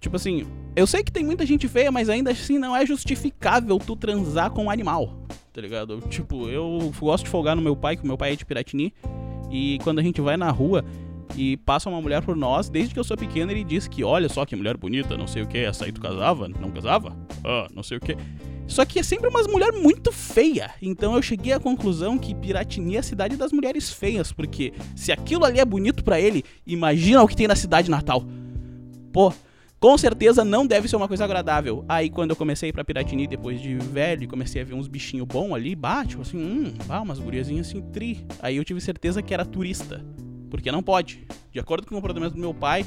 Tipo 0.00 0.14
assim, 0.14 0.46
eu 0.76 0.86
sei 0.86 1.02
que 1.02 1.10
tem 1.10 1.24
muita 1.24 1.44
gente 1.44 1.66
feia, 1.66 1.90
mas 1.90 2.08
ainda 2.08 2.30
assim 2.30 2.60
não 2.60 2.76
é 2.76 2.86
justificável 2.86 3.76
tu 3.80 3.96
transar 3.96 4.52
com 4.52 4.66
um 4.66 4.70
animal, 4.70 5.26
tá 5.52 5.60
ligado? 5.60 6.00
Tipo, 6.08 6.48
eu 6.48 6.92
gosto 7.00 7.24
de 7.24 7.30
folgar 7.30 7.56
no 7.56 7.62
meu 7.62 7.74
pai, 7.74 7.96
que 7.96 8.04
o 8.04 8.06
meu 8.06 8.16
pai 8.16 8.34
é 8.34 8.36
de 8.36 8.46
Piratini. 8.46 8.94
E 9.52 9.78
quando 9.84 9.98
a 9.98 10.02
gente 10.02 10.20
vai 10.20 10.36
na 10.36 10.50
rua, 10.50 10.82
e 11.36 11.56
passa 11.58 11.88
uma 11.88 12.00
mulher 12.00 12.22
por 12.22 12.36
nós, 12.36 12.68
desde 12.68 12.92
que 12.92 13.00
eu 13.00 13.04
sou 13.04 13.16
pequeno, 13.16 13.52
ele 13.52 13.64
diz 13.64 13.86
que 13.86 14.02
olha 14.02 14.28
só 14.28 14.44
que 14.44 14.56
mulher 14.56 14.76
bonita, 14.76 15.16
não 15.16 15.26
sei 15.26 15.42
o 15.42 15.46
que, 15.46 15.58
essa 15.58 15.84
aí 15.84 15.92
tu 15.92 16.00
casava? 16.00 16.48
Não 16.48 16.70
casava? 16.70 17.16
Ah, 17.44 17.68
não 17.74 17.82
sei 17.82 17.98
o 17.98 18.00
que. 18.00 18.16
Só 18.66 18.84
que 18.84 18.98
é 18.98 19.02
sempre 19.02 19.28
umas 19.28 19.46
mulher 19.46 19.72
muito 19.72 20.10
feia. 20.12 20.70
Então 20.80 21.14
eu 21.14 21.22
cheguei 21.22 21.52
à 21.52 21.60
conclusão 21.60 22.18
que 22.18 22.34
Piratini 22.34 22.96
é 22.96 23.00
a 23.00 23.02
cidade 23.02 23.36
das 23.36 23.52
mulheres 23.52 23.92
feias, 23.92 24.32
porque 24.32 24.72
se 24.96 25.12
aquilo 25.12 25.44
ali 25.44 25.60
é 25.60 25.64
bonito 25.64 26.02
para 26.02 26.20
ele, 26.20 26.44
imagina 26.66 27.22
o 27.22 27.28
que 27.28 27.36
tem 27.36 27.46
na 27.46 27.56
cidade 27.56 27.90
natal. 27.90 28.24
Pô, 29.12 29.32
com 29.82 29.98
certeza 29.98 30.44
não 30.44 30.64
deve 30.64 30.86
ser 30.86 30.94
uma 30.94 31.08
coisa 31.08 31.24
agradável. 31.24 31.84
Aí 31.88 32.08
quando 32.08 32.30
eu 32.30 32.36
comecei 32.36 32.72
pra 32.72 32.84
Piratini 32.84 33.26
depois 33.26 33.60
de 33.60 33.74
velho, 33.74 34.28
comecei 34.28 34.62
a 34.62 34.64
ver 34.64 34.74
uns 34.74 34.86
bichinhos 34.86 35.26
bons 35.26 35.52
ali, 35.52 35.74
bate, 35.74 36.10
tipo 36.10 36.22
assim, 36.22 36.38
hum, 36.38 36.72
ah, 36.88 37.00
umas 37.00 37.18
guriazinhas 37.18 37.66
assim, 37.66 37.82
tri. 37.90 38.24
Aí 38.40 38.58
eu 38.58 38.64
tive 38.64 38.80
certeza 38.80 39.20
que 39.20 39.34
era 39.34 39.44
turista. 39.44 40.00
Porque 40.48 40.70
não 40.70 40.84
pode. 40.84 41.26
De 41.50 41.58
acordo 41.58 41.84
com 41.84 41.96
o 41.96 41.98
comportamento 41.98 42.34
do 42.34 42.38
meu 42.38 42.54
pai, 42.54 42.86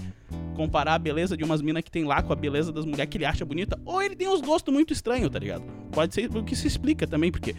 comparar 0.56 0.94
a 0.94 0.98
beleza 0.98 1.36
de 1.36 1.44
umas 1.44 1.62
minas 1.62 1.84
que 1.84 1.92
tem 1.92 2.06
lá 2.06 2.24
com 2.24 2.32
a 2.32 2.36
beleza 2.36 2.72
das 2.72 2.86
mulheres 2.86 3.10
que 3.12 3.18
ele 3.18 3.26
acha 3.26 3.44
bonita, 3.44 3.78
ou 3.84 4.02
ele 4.02 4.16
tem 4.16 4.30
uns 4.30 4.40
gostos 4.40 4.74
muito 4.74 4.94
estranhos, 4.94 5.30
tá 5.30 5.38
ligado? 5.38 5.66
Pode 5.92 6.14
ser 6.14 6.34
o 6.34 6.46
que 6.46 6.56
se 6.56 6.66
explica 6.66 7.06
também, 7.06 7.30
porque. 7.30 7.58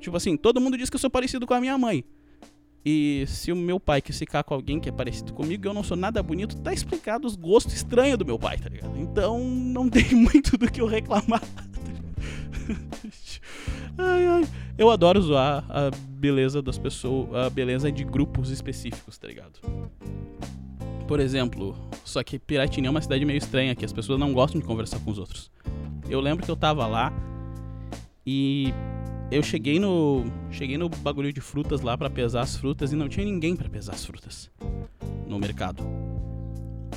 Tipo 0.00 0.18
assim, 0.18 0.36
todo 0.36 0.60
mundo 0.60 0.76
diz 0.76 0.90
que 0.90 0.96
eu 0.96 1.00
sou 1.00 1.08
parecido 1.08 1.46
com 1.46 1.54
a 1.54 1.60
minha 1.60 1.78
mãe. 1.78 2.04
E 2.84 3.24
se 3.28 3.52
o 3.52 3.56
meu 3.56 3.78
pai 3.78 4.02
quer 4.02 4.12
ficar 4.12 4.42
com 4.42 4.54
alguém 4.54 4.80
que 4.80 4.88
é 4.88 4.92
parecido 4.92 5.32
comigo 5.32 5.66
eu 5.66 5.72
não 5.72 5.84
sou 5.84 5.96
nada 5.96 6.22
bonito, 6.22 6.60
tá 6.60 6.72
explicado 6.72 7.26
os 7.26 7.36
gostos 7.36 7.74
estranhos 7.74 8.18
do 8.18 8.26
meu 8.26 8.38
pai, 8.38 8.58
tá 8.58 8.68
ligado? 8.68 8.98
Então 8.98 9.38
não 9.38 9.88
tem 9.90 10.12
muito 10.14 10.56
do 10.58 10.70
que 10.70 10.80
eu 10.80 10.86
reclamar. 10.86 11.42
ai, 13.96 14.26
ai. 14.26 14.48
Eu 14.76 14.90
adoro 14.90 15.20
zoar 15.20 15.64
a 15.68 15.90
beleza 16.08 16.60
das 16.60 16.78
pessoas, 16.78 17.32
a 17.34 17.50
beleza 17.50 17.90
de 17.92 18.02
grupos 18.04 18.50
específicos, 18.50 19.16
tá 19.16 19.28
ligado? 19.28 19.60
Por 21.06 21.20
exemplo, 21.20 21.76
só 22.04 22.22
que 22.22 22.38
Piratini 22.38 22.86
é 22.86 22.90
uma 22.90 23.02
cidade 23.02 23.24
meio 23.24 23.36
estranha, 23.36 23.74
que 23.74 23.84
as 23.84 23.92
pessoas 23.92 24.18
não 24.18 24.32
gostam 24.32 24.60
de 24.60 24.66
conversar 24.66 24.98
com 25.00 25.10
os 25.10 25.18
outros. 25.18 25.50
Eu 26.08 26.20
lembro 26.20 26.44
que 26.44 26.50
eu 26.50 26.56
tava 26.56 26.86
lá 26.86 27.12
e 28.26 28.72
eu 29.32 29.42
cheguei 29.42 29.80
no 29.80 30.24
cheguei 30.50 30.76
no 30.76 30.90
bagulho 30.90 31.32
de 31.32 31.40
frutas 31.40 31.80
lá 31.80 31.96
para 31.96 32.10
pesar 32.10 32.42
as 32.42 32.54
frutas 32.54 32.92
e 32.92 32.96
não 32.96 33.08
tinha 33.08 33.24
ninguém 33.24 33.56
para 33.56 33.68
pesar 33.68 33.94
as 33.94 34.04
frutas 34.04 34.50
no 35.26 35.38
mercado. 35.38 35.82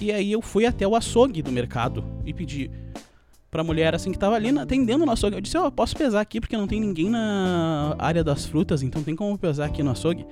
E 0.01 0.11
aí 0.11 0.33
eu 0.33 0.41
fui 0.41 0.65
até 0.65 0.85
o 0.85 0.95
açougue 0.95 1.41
do 1.41 1.49
mercado 1.49 2.03
e 2.25 2.33
pedi: 2.33 2.69
pra 3.49 3.63
mulher 3.63 3.95
assim 3.95 4.11
que 4.11 4.19
tava 4.19 4.35
ali 4.35 4.49
atendendo 4.59 5.05
no 5.05 5.11
açougue. 5.13 5.37
Eu 5.37 5.41
disse, 5.41 5.57
ó, 5.57 5.67
oh, 5.67 5.71
posso 5.71 5.95
pesar 5.95 6.19
aqui 6.19 6.41
porque 6.41 6.57
não 6.57 6.67
tem 6.67 6.81
ninguém 6.81 7.09
na 7.09 7.95
área 7.97 8.21
das 8.21 8.45
frutas, 8.45 8.83
então 8.83 9.01
tem 9.01 9.15
como 9.15 9.37
pesar 9.37 9.67
aqui 9.67 9.81
no 9.81 9.91
açougue. 9.91 10.25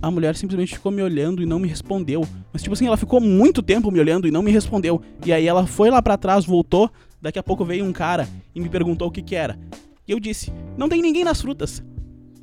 A 0.00 0.10
mulher 0.10 0.34
simplesmente 0.34 0.74
ficou 0.74 0.90
me 0.90 1.02
olhando 1.02 1.42
e 1.42 1.46
não 1.46 1.58
me 1.58 1.68
respondeu. 1.68 2.26
Mas 2.50 2.62
tipo 2.62 2.72
assim, 2.72 2.86
ela 2.86 2.96
ficou 2.96 3.20
muito 3.20 3.62
tempo 3.62 3.90
me 3.90 4.00
olhando 4.00 4.26
e 4.26 4.30
não 4.30 4.42
me 4.42 4.50
respondeu. 4.50 5.02
E 5.26 5.32
aí 5.32 5.46
ela 5.46 5.66
foi 5.66 5.90
lá 5.90 6.00
para 6.00 6.16
trás, 6.16 6.46
voltou, 6.46 6.90
daqui 7.20 7.38
a 7.38 7.42
pouco 7.42 7.66
veio 7.66 7.84
um 7.84 7.92
cara 7.92 8.26
e 8.54 8.60
me 8.60 8.70
perguntou 8.70 9.08
o 9.08 9.10
que 9.10 9.20
que 9.20 9.34
era. 9.34 9.58
E 10.06 10.12
eu 10.12 10.20
disse, 10.20 10.52
não 10.76 10.88
tem 10.88 11.00
ninguém 11.00 11.24
nas 11.24 11.40
frutas. 11.40 11.82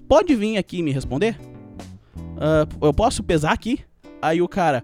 Pode 0.08 0.36
vir 0.36 0.58
aqui 0.58 0.82
me 0.82 0.92
responder? 0.92 1.38
Uh, 2.18 2.86
eu 2.86 2.94
posso 2.94 3.22
pesar 3.24 3.52
aqui? 3.52 3.80
Aí 4.22 4.42
o 4.42 4.48
cara, 4.48 4.84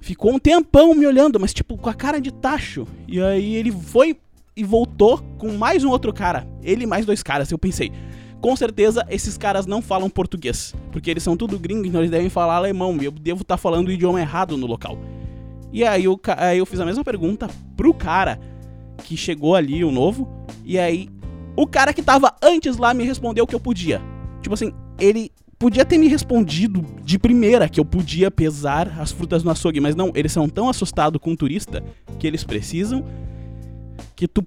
Ficou 0.00 0.32
um 0.32 0.38
tempão 0.38 0.94
me 0.94 1.06
olhando, 1.06 1.38
mas 1.38 1.52
tipo, 1.52 1.76
com 1.76 1.90
a 1.90 1.94
cara 1.94 2.20
de 2.20 2.32
tacho. 2.32 2.86
E 3.06 3.20
aí 3.20 3.54
ele 3.54 3.70
foi 3.70 4.16
e 4.56 4.64
voltou 4.64 5.18
com 5.38 5.52
mais 5.52 5.84
um 5.84 5.90
outro 5.90 6.12
cara. 6.12 6.48
Ele 6.62 6.86
mais 6.86 7.04
dois 7.04 7.22
caras. 7.22 7.50
Eu 7.50 7.58
pensei, 7.58 7.92
com 8.40 8.56
certeza 8.56 9.06
esses 9.10 9.36
caras 9.36 9.66
não 9.66 9.82
falam 9.82 10.08
português. 10.08 10.74
Porque 10.90 11.10
eles 11.10 11.22
são 11.22 11.36
tudo 11.36 11.58
gringos, 11.58 11.86
então 11.86 12.00
eles 12.00 12.10
devem 12.10 12.30
falar 12.30 12.56
alemão. 12.56 12.96
E 12.98 13.04
eu 13.04 13.12
devo 13.12 13.42
estar 13.42 13.56
tá 13.56 13.58
falando 13.58 13.88
o 13.88 13.92
idioma 13.92 14.20
errado 14.20 14.56
no 14.56 14.66
local. 14.66 14.98
E 15.70 15.84
aí 15.84 16.04
eu, 16.04 16.18
aí 16.38 16.58
eu 16.58 16.66
fiz 16.66 16.80
a 16.80 16.86
mesma 16.86 17.04
pergunta 17.04 17.48
pro 17.76 17.92
cara 17.92 18.40
que 19.04 19.18
chegou 19.18 19.54
ali, 19.54 19.84
o 19.84 19.90
novo. 19.90 20.26
E 20.64 20.78
aí 20.78 21.10
o 21.60 21.66
cara 21.66 21.92
que 21.92 22.02
tava 22.02 22.34
antes 22.42 22.76
lá 22.76 22.94
me 22.94 23.04
respondeu 23.04 23.46
que 23.46 23.54
eu 23.54 23.60
podia. 23.60 24.00
Tipo 24.40 24.54
assim, 24.54 24.72
ele 24.98 25.30
podia 25.58 25.84
ter 25.84 25.98
me 25.98 26.08
respondido 26.08 26.82
de 27.04 27.18
primeira 27.18 27.68
que 27.68 27.78
eu 27.78 27.84
podia 27.84 28.30
pesar 28.30 28.98
as 28.98 29.12
frutas 29.12 29.44
no 29.44 29.50
açougue, 29.50 29.78
mas 29.78 29.94
não, 29.94 30.10
eles 30.14 30.32
são 30.32 30.48
tão 30.48 30.70
assustados 30.70 31.20
com 31.20 31.32
o 31.32 31.36
turista 31.36 31.84
que 32.18 32.26
eles 32.26 32.42
precisam 32.44 33.04
que 34.16 34.26
tu 34.26 34.46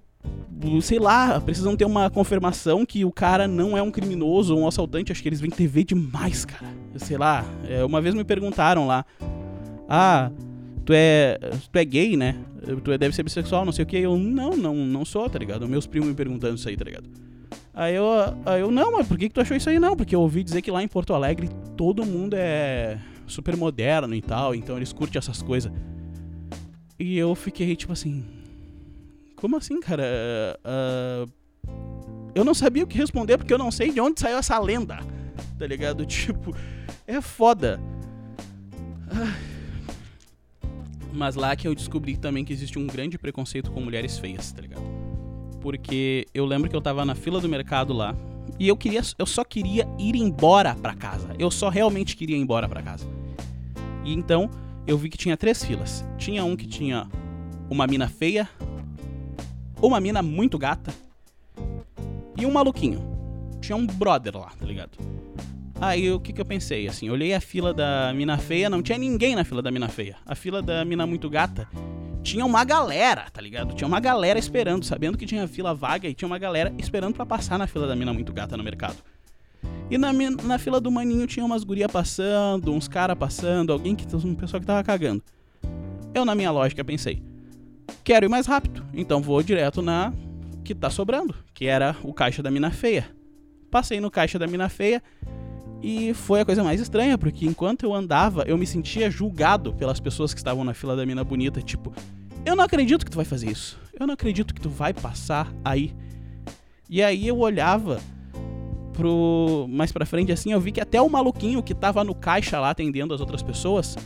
sei 0.82 0.98
lá, 0.98 1.42
precisam 1.42 1.76
ter 1.76 1.84
uma 1.84 2.10
confirmação 2.10 2.86
que 2.86 3.04
o 3.04 3.12
cara 3.12 3.48
não 3.48 3.78
é 3.78 3.82
um 3.82 3.92
criminoso 3.92 4.56
ou 4.56 4.62
um 4.62 4.68
assaltante. 4.68 5.12
Acho 5.12 5.22
que 5.22 5.28
eles 5.28 5.42
vêm 5.42 5.50
TV 5.50 5.84
demais, 5.84 6.46
cara. 6.46 6.72
Sei 6.96 7.18
lá, 7.18 7.44
é, 7.68 7.84
uma 7.84 8.00
vez 8.00 8.16
me 8.16 8.24
perguntaram 8.24 8.88
lá: 8.88 9.06
Ah, 9.90 10.32
tu 10.86 10.94
é, 10.94 11.38
tu 11.72 11.78
é 11.78 11.86
gay, 11.86 12.18
né? 12.18 12.38
Tu 12.84 12.92
é, 12.92 12.98
deve 12.98 13.16
ser 13.16 13.24
bissexual, 13.24 13.66
não 13.66 13.72
sei 13.72 13.84
o 13.84 13.86
que. 13.86 13.98
Eu, 13.98 14.18
não, 14.18 14.52
não, 14.52 14.76
não 14.76 15.06
sou, 15.06 15.30
tá 15.30 15.40
ligado? 15.40 15.68
Meus 15.68 15.88
primos 15.88 16.10
me 16.10 16.16
perguntando 16.16 16.56
isso 16.56 16.68
aí, 16.68 16.78
tá 16.78 16.86
ligado? 16.86 17.10
Aí 17.74 17.96
eu, 17.96 18.06
aí 18.46 18.62
eu, 18.62 18.70
não, 18.70 18.92
mas 18.92 19.08
por 19.08 19.18
que, 19.18 19.28
que 19.28 19.34
tu 19.34 19.42
achou 19.42 19.58
isso 19.58 19.70
aí 19.70 19.80
não? 19.80 19.96
Porque 19.96 20.16
eu 20.16 20.22
ouvi 20.22 20.44
dizer 20.44 20.62
que 20.62 20.70
lá 20.70 20.84
em 20.84 20.88
Porto 20.88 21.14
Alegre 21.14 21.50
todo 21.76 22.06
mundo 22.06 22.36
é 22.36 23.00
super 23.26 23.58
moderno 23.58 24.14
e 24.14 24.22
tal, 24.22 24.54
então 24.54 24.78
eles 24.78 24.94
curtem 24.94 25.18
essas 25.18 25.42
coisas. 25.42 25.72
E 27.00 27.18
eu 27.18 27.34
fiquei 27.34 27.76
tipo 27.76 27.92
assim. 27.92 28.24
Como 29.36 29.58
assim, 29.58 29.80
cara? 29.82 30.04
Uh, 30.64 31.30
eu 32.36 32.44
não 32.46 32.54
sabia 32.54 32.84
o 32.84 32.88
que 32.88 32.98
responder 32.98 33.38
porque 33.38 33.54
eu 33.54 33.58
não 33.58 33.72
sei 33.72 33.92
de 33.92 34.00
onde 34.00 34.20
saiu 34.20 34.38
essa 34.38 34.58
lenda. 34.60 35.00
Tá 35.58 35.68
ligado? 35.68 36.06
Tipo, 36.08 36.56
é 37.08 37.22
foda. 37.22 37.80
Mas 41.14 41.36
lá 41.36 41.56
que 41.56 41.68
eu 41.68 41.76
descobri 41.76 42.18
também 42.18 42.44
que 42.44 42.52
existe 42.52 42.80
um 42.80 42.88
grande 42.88 43.18
preconceito 43.18 43.72
com 43.72 43.80
mulheres 43.80 44.18
feias, 44.18 44.52
tá 44.52 44.62
ligado? 44.62 44.84
porque 45.64 46.28
eu 46.34 46.46
lembro 46.46 46.70
que 46.70 46.76
eu 46.76 46.82
tava 46.82 47.06
na 47.06 47.16
fila 47.16 47.40
do 47.40 47.48
mercado 47.48 47.94
lá 47.94 48.14
e 48.60 48.68
eu 48.68 48.76
queria, 48.76 49.02
eu 49.18 49.26
só 49.26 49.46
queria 49.46 49.88
ir 49.98 50.14
embora 50.18 50.76
para 50.76 50.94
casa. 50.94 51.34
Eu 51.40 51.50
só 51.50 51.70
realmente 51.70 52.18
queria 52.18 52.36
ir 52.36 52.42
embora 52.42 52.68
para 52.68 52.82
casa. 52.82 53.08
E 54.04 54.14
então 54.14 54.50
eu 54.86 54.98
vi 54.98 55.10
que 55.10 55.18
tinha 55.18 55.38
três 55.38 55.64
filas. 55.64 56.04
Tinha 56.18 56.44
um 56.44 56.58
que 56.58 56.68
tinha 56.68 57.08
uma 57.70 57.88
mina 57.88 58.10
feia, 58.10 58.50
uma 59.82 60.02
mina 60.02 60.22
muito 60.22 60.58
gata 60.58 60.94
e 62.38 62.46
um 62.46 62.52
maluquinho. 62.52 63.02
Tinha 63.62 63.78
um 63.78 63.88
brother 63.88 64.38
lá, 64.38 64.52
tá 64.60 64.66
ligado? 64.66 64.98
Aí 65.82 66.12
o 66.12 66.20
que, 66.20 66.32
que 66.32 66.40
eu 66.40 66.46
pensei? 66.46 66.88
Assim, 66.88 67.10
olhei 67.10 67.34
a 67.34 67.42
fila 67.42 67.74
da 67.74 68.14
mina 68.14 68.38
feia, 68.38 68.70
não 68.70 68.82
tinha 68.82 68.98
ninguém 68.98 69.36
na 69.36 69.44
fila 69.44 69.62
da 69.62 69.72
mina 69.72 69.90
feia. 69.90 70.16
A 70.26 70.36
fila 70.36 70.62
da 70.62 70.86
mina 70.86 71.06
muito 71.06 71.30
gata 71.30 71.68
tinha 72.24 72.46
uma 72.46 72.64
galera, 72.64 73.26
tá 73.32 73.42
ligado? 73.42 73.76
Tinha 73.76 73.88
uma 73.88 74.00
galera 74.00 74.40
esperando, 74.40 74.86
sabendo 74.86 75.18
que 75.18 75.26
tinha 75.26 75.48
fila 75.48 75.74
vaga 75.74 76.08
e 76.08 76.14
tinha 76.14 76.28
uma 76.28 76.40
galera 76.40 76.74
esperando 76.78 77.16
para 77.16 77.26
passar 77.26 77.60
na 77.60 77.68
fila 77.68 77.86
da 77.86 77.96
mina 77.96 78.14
muito 78.14 78.32
gata 78.32 78.56
no 78.56 78.64
mercado. 78.64 78.98
E 79.90 79.98
na, 79.98 80.14
na 80.14 80.58
fila 80.58 80.80
do 80.80 80.90
maninho 80.90 81.28
tinha 81.28 81.46
umas 81.46 81.64
guria 81.64 81.90
passando, 81.90 82.72
uns 82.72 82.88
cara 82.88 83.16
passando, 83.16 83.74
alguém 83.74 83.96
que. 83.96 84.06
um 84.16 84.36
pessoal 84.36 84.62
que 84.62 84.68
tava 84.68 84.84
cagando. 84.84 85.22
Eu, 86.14 86.24
na 86.24 86.34
minha 86.34 86.52
lógica, 86.52 86.84
pensei: 86.84 87.22
quero 88.04 88.26
ir 88.26 88.30
mais 88.30 88.46
rápido, 88.46 88.86
então 88.94 89.22
vou 89.22 89.44
direto 89.44 89.82
na 89.82 90.14
que 90.64 90.74
tá 90.74 90.90
sobrando, 90.90 91.36
que 91.54 91.66
era 91.66 91.96
o 92.04 92.14
caixa 92.14 92.42
da 92.42 92.50
mina 92.50 92.72
feia. 92.72 93.10
Passei 93.70 94.00
no 94.00 94.10
caixa 94.10 94.40
da 94.40 94.48
mina 94.48 94.70
feia 94.70 95.02
e 95.84 96.14
foi 96.14 96.40
a 96.40 96.46
coisa 96.46 96.64
mais 96.64 96.80
estranha, 96.80 97.18
porque 97.18 97.46
enquanto 97.46 97.84
eu 97.84 97.94
andava, 97.94 98.44
eu 98.48 98.58
me 98.58 98.66
sentia 98.66 99.12
julgado 99.12 99.74
pelas 99.74 100.00
pessoas 100.00 100.34
que 100.34 100.40
estavam 100.40 100.64
na 100.64 100.74
fila 100.74 100.96
da 100.96 101.06
mina 101.06 101.26
bonita, 101.26 101.62
tipo, 101.62 101.94
eu 102.46 102.56
não 102.56 102.64
acredito 102.64 103.04
que 103.04 103.12
tu 103.12 103.18
vai 103.18 103.26
fazer 103.26 103.52
isso. 103.52 103.78
Eu 104.00 104.08
não 104.08 104.14
acredito 104.14 104.54
que 104.54 104.62
tu 104.62 104.70
vai 104.70 104.94
passar 104.94 105.54
aí. 105.64 105.94
E 106.90 107.04
aí 107.04 107.28
eu 107.28 107.38
olhava 107.38 108.00
pro 108.94 109.66
mais 109.70 109.92
para 109.92 110.06
frente 110.06 110.32
assim, 110.32 110.54
eu 110.54 110.62
vi 110.62 110.72
que 110.72 110.80
até 110.80 111.02
o 111.02 111.10
maluquinho 111.10 111.62
que 111.62 111.74
tava 111.74 112.02
no 112.04 112.16
caixa 112.16 112.60
lá 112.60 112.70
atendendo 112.70 113.14
as 113.14 113.20
outras 113.20 113.42
pessoas 113.42 113.98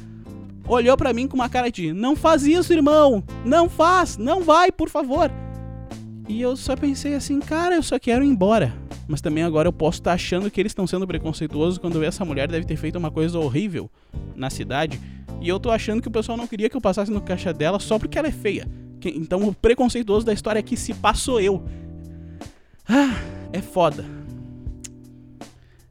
olhou 0.68 0.98
para 0.98 1.14
mim 1.14 1.28
com 1.28 1.36
uma 1.36 1.50
cara 1.50 1.70
de: 1.70 1.94
"Não 1.94 2.16
faz 2.16 2.44
isso, 2.44 2.74
irmão. 2.74 3.24
Não 3.46 3.70
faz, 3.70 4.18
não 4.18 4.42
vai, 4.42 4.72
por 4.72 4.90
favor". 4.90 5.32
E 6.28 6.42
eu 6.42 6.56
só 6.58 6.76
pensei 6.76 7.14
assim, 7.14 7.40
cara, 7.40 7.76
eu 7.76 7.84
só 7.84 8.00
quero 8.00 8.24
ir 8.24 8.28
embora. 8.28 8.74
Mas 9.08 9.22
também 9.22 9.44
agora 9.44 9.68
eu 9.68 9.74
posso 9.74 10.00
estar 10.00 10.12
tá 10.12 10.16
achando 10.16 10.52
que 10.52 10.60
eles 10.60 10.72
estão 10.72 10.86
sendo 10.86 11.08
preconceituosos 11.08 11.78
quando 11.78 12.04
essa 12.04 12.26
mulher 12.26 12.48
deve 12.50 12.66
ter 12.66 12.76
feito 12.76 12.98
uma 12.98 13.10
coisa 13.10 13.40
horrível 13.40 13.90
na 14.36 14.50
cidade. 14.50 15.00
E 15.42 15.48
eu 15.48 15.60
tô 15.60 15.72
achando 15.72 16.02
que 16.02 16.08
o 16.08 16.12
pessoal 16.12 16.38
não 16.38 16.48
queria 16.48 16.70
que 16.70 16.76
eu 16.76 16.82
passasse 16.82 17.12
no 17.12 17.22
caixa 17.22 17.54
dela 17.54 17.80
só 17.80 17.98
porque 17.98 18.18
ela 18.18 18.28
é 18.28 18.32
feia. 18.32 18.68
Então 19.06 19.48
o 19.48 19.54
preconceituoso 19.54 20.26
da 20.26 20.34
história 20.34 20.60
aqui 20.60 20.76
se 20.76 20.94
passou 20.94 21.40
eu. 21.40 21.64
Ah, 22.88 23.16
é 23.54 23.62
foda. 23.62 24.04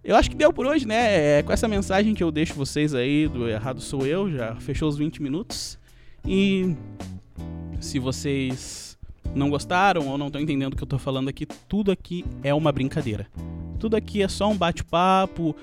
Eu 0.05 0.15
acho 0.15 0.31
que 0.31 0.37
deu 0.37 0.53
por 0.53 0.67
hoje, 0.67 0.87
né? 0.87 1.39
É 1.39 1.43
com 1.43 1.53
essa 1.53 1.67
mensagem 1.67 2.15
que 2.15 2.23
eu 2.23 2.31
deixo 2.31 2.55
vocês 2.55 2.95
aí 2.95 3.27
do 3.27 3.49
Errado 3.49 3.81
Sou 3.81 4.07
Eu, 4.07 4.31
já 4.31 4.55
fechou 4.57 4.89
os 4.89 4.97
20 4.97 5.21
minutos. 5.21 5.79
E 6.25 6.77
se 7.81 7.99
vocês 7.99 8.86
não 9.35 9.51
gostaram 9.51 10.09
ou 10.09 10.17
não 10.19 10.27
estão 10.27 10.41
entendendo 10.41 10.75
o 10.75 10.77
que 10.77 10.83
eu 10.83 10.87
tô 10.89 10.99
falando 10.99 11.29
aqui, 11.29 11.47
tudo 11.69 11.91
aqui 11.91 12.25
é 12.43 12.53
uma 12.55 12.73
brincadeira. 12.73 13.27
Tudo 13.79 13.97
aqui 13.97 14.23
é 14.23 14.29
só 14.29 14.49
um 14.49 14.57
bate-papo. 14.57 15.55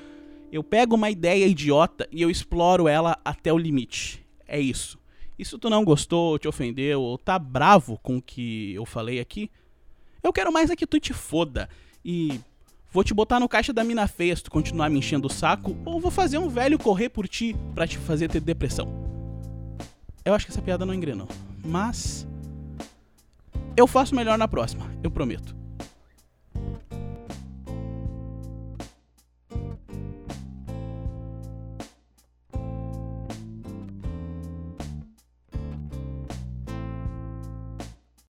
Eu 0.52 0.64
pego 0.64 0.96
uma 0.96 1.10
ideia 1.10 1.48
idiota 1.48 2.08
e 2.12 2.22
eu 2.22 2.30
exploro 2.30 2.88
ela 2.88 3.18
até 3.26 3.52
o 3.52 3.58
limite. 3.58 4.24
É 4.48 4.60
isso. 4.60 5.00
E 5.38 5.44
se 5.44 5.58
tu 5.58 5.70
não 5.70 5.84
gostou, 5.84 6.38
te 6.38 6.48
ofendeu 6.48 7.02
ou 7.02 7.18
tá 7.18 7.40
bravo 7.40 8.00
com 8.04 8.18
o 8.18 8.22
que 8.22 8.74
eu 8.74 8.86
falei 8.86 9.20
aqui, 9.20 9.50
eu 10.22 10.32
quero 10.32 10.54
mais 10.54 10.70
é 10.70 10.76
que 10.76 10.86
tu 10.86 11.00
te 11.00 11.12
foda. 11.12 11.68
E 12.06 12.40
vou 12.92 13.04
te 13.04 13.14
botar 13.14 13.40
no 13.40 13.50
caixa 13.50 13.74
da 13.74 13.84
mina 13.84 14.08
feia 14.08 14.36
se 14.36 14.44
tu 14.44 14.52
continuar 14.52 14.90
me 14.90 15.00
enchendo 15.00 15.28
o 15.28 15.32
saco, 15.32 15.76
ou 15.84 16.00
vou 16.00 16.12
fazer 16.12 16.38
um 16.38 16.50
velho 16.50 16.78
correr 16.78 17.10
por 17.10 17.28
ti 17.28 17.56
pra 17.74 17.88
te 17.88 17.98
fazer 17.98 18.30
ter 18.30 18.40
depressão. 18.40 18.88
Eu 20.24 20.34
acho 20.34 20.46
que 20.46 20.52
essa 20.52 20.62
piada 20.62 20.86
não 20.86 20.94
engrenou. 20.94 21.28
Mas 21.66 22.28
eu 23.76 23.88
faço 23.88 24.16
melhor 24.16 24.38
na 24.38 24.48
próxima, 24.48 24.86
eu 25.04 25.10
prometo. 25.10 25.63